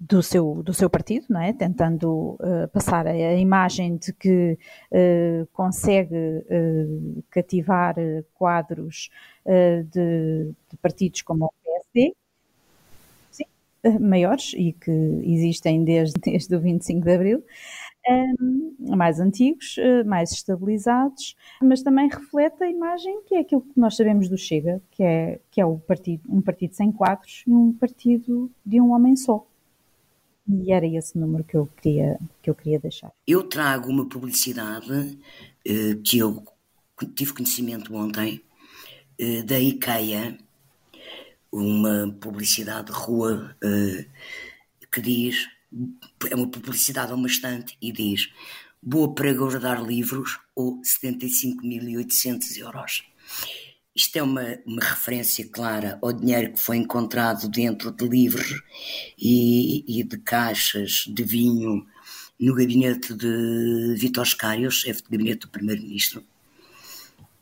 do 0.00 0.22
seu, 0.22 0.62
do 0.62 0.72
seu 0.72 0.88
partido, 0.88 1.26
não 1.28 1.40
é? 1.40 1.52
tentando 1.52 2.38
uh, 2.40 2.68
passar 2.72 3.06
a, 3.06 3.10
a, 3.10 3.34
imagem 3.34 3.96
de 3.96 4.12
que 4.12 4.56
uh, 4.92 5.46
consegue 5.52 6.44
cativar 7.30 7.96
quadros 8.34 9.10
de, 9.44 10.52
de, 10.70 10.76
partidos 10.80 11.22
como 11.22 11.46
o 11.46 11.52
PSD, 11.64 12.14
sim, 13.30 13.44
maiores 13.98 14.52
e 14.54 14.72
que 14.72 14.90
existem 15.24 15.84
desde, 15.84 16.14
desde 16.22 16.54
o 16.54 16.60
25 16.60 17.04
de 17.04 17.14
Abril, 17.14 17.44
mais 18.78 19.20
antigos, 19.20 19.76
mais 20.06 20.32
estabilizados, 20.32 21.34
mas 21.60 21.82
também 21.82 22.08
reflete 22.08 22.62
a 22.62 22.70
imagem 22.70 23.22
que 23.26 23.34
é 23.34 23.40
aquilo 23.40 23.62
que 23.62 23.78
nós 23.78 23.96
sabemos 23.96 24.28
do 24.28 24.36
Chega, 24.36 24.80
que 24.90 25.02
é, 25.02 25.40
que 25.50 25.60
é 25.60 25.66
o 25.66 25.78
partido, 25.78 26.22
um 26.28 26.40
partido 26.40 26.74
sem 26.74 26.92
quadros 26.92 27.42
e 27.46 27.52
um 27.52 27.72
partido 27.72 28.50
de 28.64 28.80
um 28.80 28.92
homem 28.92 29.16
só. 29.16 29.46
E 30.48 30.72
era 30.72 30.86
esse 30.86 31.18
número 31.18 31.44
que 31.44 31.56
eu 31.56 31.68
queria, 31.80 32.18
que 32.42 32.48
eu 32.48 32.54
queria 32.54 32.78
deixar. 32.78 33.12
Eu 33.26 33.44
trago 33.44 33.90
uma 33.90 34.08
publicidade 34.08 35.18
eh, 35.64 35.94
que 36.02 36.18
eu 36.18 36.42
tive 37.14 37.34
conhecimento 37.34 37.94
ontem 37.94 38.40
eh, 39.18 39.42
da 39.42 39.60
IKEA, 39.60 40.38
uma 41.52 42.16
publicidade 42.20 42.86
de 42.86 42.92
rua 42.92 43.56
que 44.92 45.00
diz 45.00 45.48
é 46.30 46.34
uma 46.34 46.50
publicidade 46.50 47.12
a 47.12 47.14
uma 47.14 47.26
estante 47.26 47.76
e 47.80 47.92
diz 47.92 48.32
boa 48.82 49.14
para 49.14 49.34
guardar 49.34 49.82
livros 49.82 50.38
ou 50.54 50.80
75.800 50.80 52.56
euros. 52.58 53.04
Isto 53.98 54.16
é 54.16 54.22
uma, 54.22 54.58
uma 54.64 54.80
referência 54.80 55.46
clara 55.48 55.98
ao 56.00 56.12
dinheiro 56.12 56.52
que 56.52 56.60
foi 56.60 56.76
encontrado 56.76 57.48
dentro 57.48 57.90
de 57.90 58.06
livros 58.06 58.62
e, 59.18 59.84
e 59.88 60.04
de 60.04 60.18
caixas 60.18 61.04
de 61.08 61.24
vinho 61.24 61.84
no 62.38 62.54
gabinete 62.54 63.12
de 63.12 63.96
Vitor 63.98 64.24
Scário, 64.24 64.70
chefe 64.70 65.02
de 65.02 65.10
gabinete 65.10 65.40
do 65.40 65.48
Primeiro-Ministro. 65.48 66.22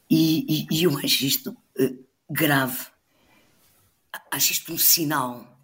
E, 0.09 0.47
e, 0.49 0.67
e, 0.71 0.85
eu 0.85 0.97
acho 0.99 1.27
isto 1.27 1.51
uh, 1.51 2.05
grave. 2.31 2.87
Acho 4.31 4.53
isto 4.53 4.73
um 4.73 4.79
sinal, 4.79 5.59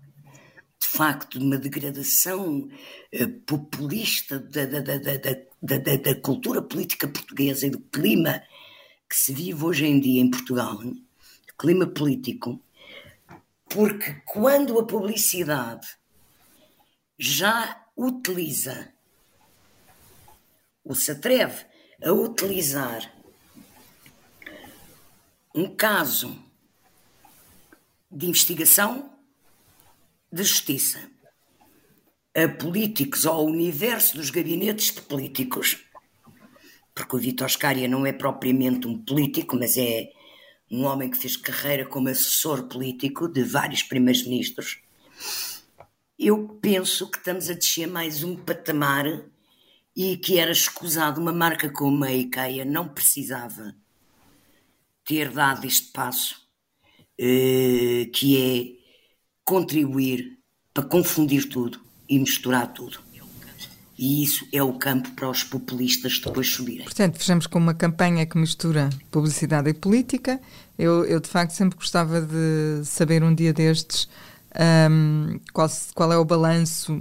de 0.78 0.88
facto, 0.88 1.38
de 1.38 1.44
uma 1.44 1.56
degradação 1.56 2.68
uh, 3.14 3.28
populista 3.46 4.38
da, 4.38 4.66
da, 4.66 4.80
da, 4.80 4.98
da, 4.98 5.96
da 5.96 6.14
cultura 6.20 6.60
política 6.60 7.08
portuguesa 7.08 7.66
e 7.66 7.70
do 7.70 7.80
clima 7.80 8.42
que 9.12 9.18
se 9.18 9.34
vive 9.34 9.62
hoje 9.62 9.84
em 9.84 10.00
dia 10.00 10.22
em 10.22 10.30
Portugal, 10.30 10.80
clima 11.58 11.86
político, 11.86 12.58
porque 13.68 14.14
quando 14.24 14.78
a 14.78 14.86
publicidade 14.86 15.86
já 17.18 17.86
utiliza, 17.94 18.90
ou 20.82 20.94
se 20.94 21.10
atreve 21.10 21.66
a 22.02 22.10
utilizar 22.10 23.14
um 25.54 25.76
caso 25.76 26.42
de 28.10 28.26
investigação 28.26 29.14
de 30.32 30.42
justiça 30.42 31.06
a 32.34 32.48
políticos 32.48 33.26
ou 33.26 33.34
ao 33.34 33.44
universo 33.44 34.16
dos 34.16 34.30
gabinetes 34.30 34.94
de 34.94 35.02
políticos 35.02 35.84
porque 36.94 37.16
o 37.16 37.18
Vitor 37.18 37.48
Scária 37.48 37.88
não 37.88 38.04
é 38.06 38.12
propriamente 38.12 38.86
um 38.86 38.98
político, 38.98 39.56
mas 39.56 39.76
é 39.76 40.10
um 40.70 40.84
homem 40.84 41.10
que 41.10 41.18
fez 41.18 41.36
carreira 41.36 41.86
como 41.86 42.08
assessor 42.08 42.64
político 42.64 43.28
de 43.28 43.42
vários 43.42 43.82
primeiros 43.82 44.24
ministros. 44.24 44.80
Eu 46.18 46.58
penso 46.60 47.10
que 47.10 47.18
estamos 47.18 47.50
a 47.50 47.54
descer 47.54 47.86
mais 47.86 48.22
um 48.22 48.36
patamar 48.36 49.24
e 49.94 50.16
que 50.16 50.38
era 50.38 50.52
escusado 50.52 51.20
uma 51.20 51.32
marca 51.32 51.70
como 51.70 52.04
a 52.04 52.12
IKEA 52.12 52.64
não 52.64 52.88
precisava 52.88 53.74
ter 55.04 55.30
dado 55.30 55.66
este 55.66 55.90
passo, 55.92 56.46
eh, 57.18 58.08
que 58.12 58.38
é 58.38 58.82
contribuir 59.44 60.38
para 60.72 60.84
confundir 60.84 61.48
tudo 61.48 61.80
e 62.08 62.18
misturar 62.18 62.72
tudo 62.72 63.11
e 63.98 64.22
isso 64.22 64.46
é 64.52 64.62
o 64.62 64.72
campo 64.72 65.10
para 65.12 65.28
os 65.28 65.44
populistas 65.44 66.18
depois 66.18 66.48
subirem. 66.48 66.84
Portanto, 66.84 67.18
fechamos 67.18 67.46
com 67.46 67.58
uma 67.58 67.74
campanha 67.74 68.24
que 68.26 68.38
mistura 68.38 68.90
publicidade 69.10 69.68
e 69.70 69.74
política. 69.74 70.40
Eu, 70.78 71.04
eu 71.04 71.20
de 71.20 71.28
facto, 71.28 71.52
sempre 71.52 71.76
gostava 71.76 72.20
de 72.20 72.84
saber 72.84 73.22
um 73.22 73.34
dia 73.34 73.52
destes 73.52 74.08
um, 74.90 75.38
qual, 75.52 75.68
qual 75.94 76.12
é 76.12 76.16
o 76.16 76.24
balanço 76.24 76.94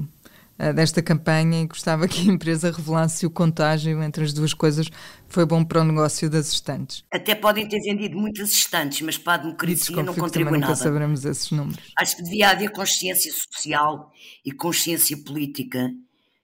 uh, 0.59 0.73
desta 0.73 1.01
campanha 1.01 1.61
e 1.61 1.67
gostava 1.67 2.07
que 2.07 2.29
a 2.29 2.33
empresa 2.33 2.71
revelasse 2.71 3.19
se 3.19 3.25
o 3.25 3.29
contágio 3.29 4.01
entre 4.03 4.23
as 4.23 4.33
duas 4.33 4.53
coisas 4.53 4.87
foi 5.27 5.45
bom 5.45 5.63
para 5.63 5.81
o 5.81 5.83
negócio 5.83 6.29
das 6.29 6.51
estantes. 6.51 7.03
Até 7.11 7.35
podem 7.35 7.67
ter 7.67 7.79
vendido 7.79 8.17
muitas 8.17 8.51
estantes, 8.51 9.01
mas 9.01 9.17
para 9.17 9.33
a 9.33 9.37
democracia 9.37 10.03
não 10.03 10.13
contribui 10.13 10.59
nada. 10.59 10.73
Nunca 10.73 10.83
saberemos 10.83 11.25
esses 11.25 11.51
números. 11.51 11.91
Acho 11.97 12.17
que 12.17 12.23
devia 12.23 12.49
haver 12.49 12.69
consciência 12.71 13.31
social 13.31 14.11
e 14.45 14.51
consciência 14.51 15.17
política 15.17 15.89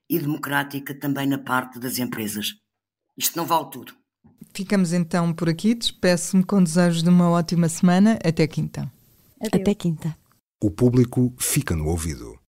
e 0.10 0.20
democrática 0.20 0.94
também 0.94 1.28
na 1.28 1.38
parte 1.38 1.80
das 1.80 1.98
empresas. 1.98 2.54
Isto 3.18 3.38
não 3.38 3.46
vale 3.46 3.70
tudo. 3.72 3.94
Ficamos 4.54 4.94
então 4.94 5.34
por 5.34 5.50
aqui. 5.50 5.74
Despeço-me 5.74 6.44
com 6.44 6.64
desejos 6.64 7.04
de 7.04 7.10
uma 7.10 7.30
ótima 7.30 7.68
semana. 7.70 8.20
Até 8.24 8.48
quinta. 8.48 8.92
Adeus. 9.40 9.62
Até 9.62 9.76
quinta. 9.76 10.18
O 10.62 10.72
público 10.72 11.34
fica 11.38 11.76
no 11.76 11.88
ouvido. 11.88 12.40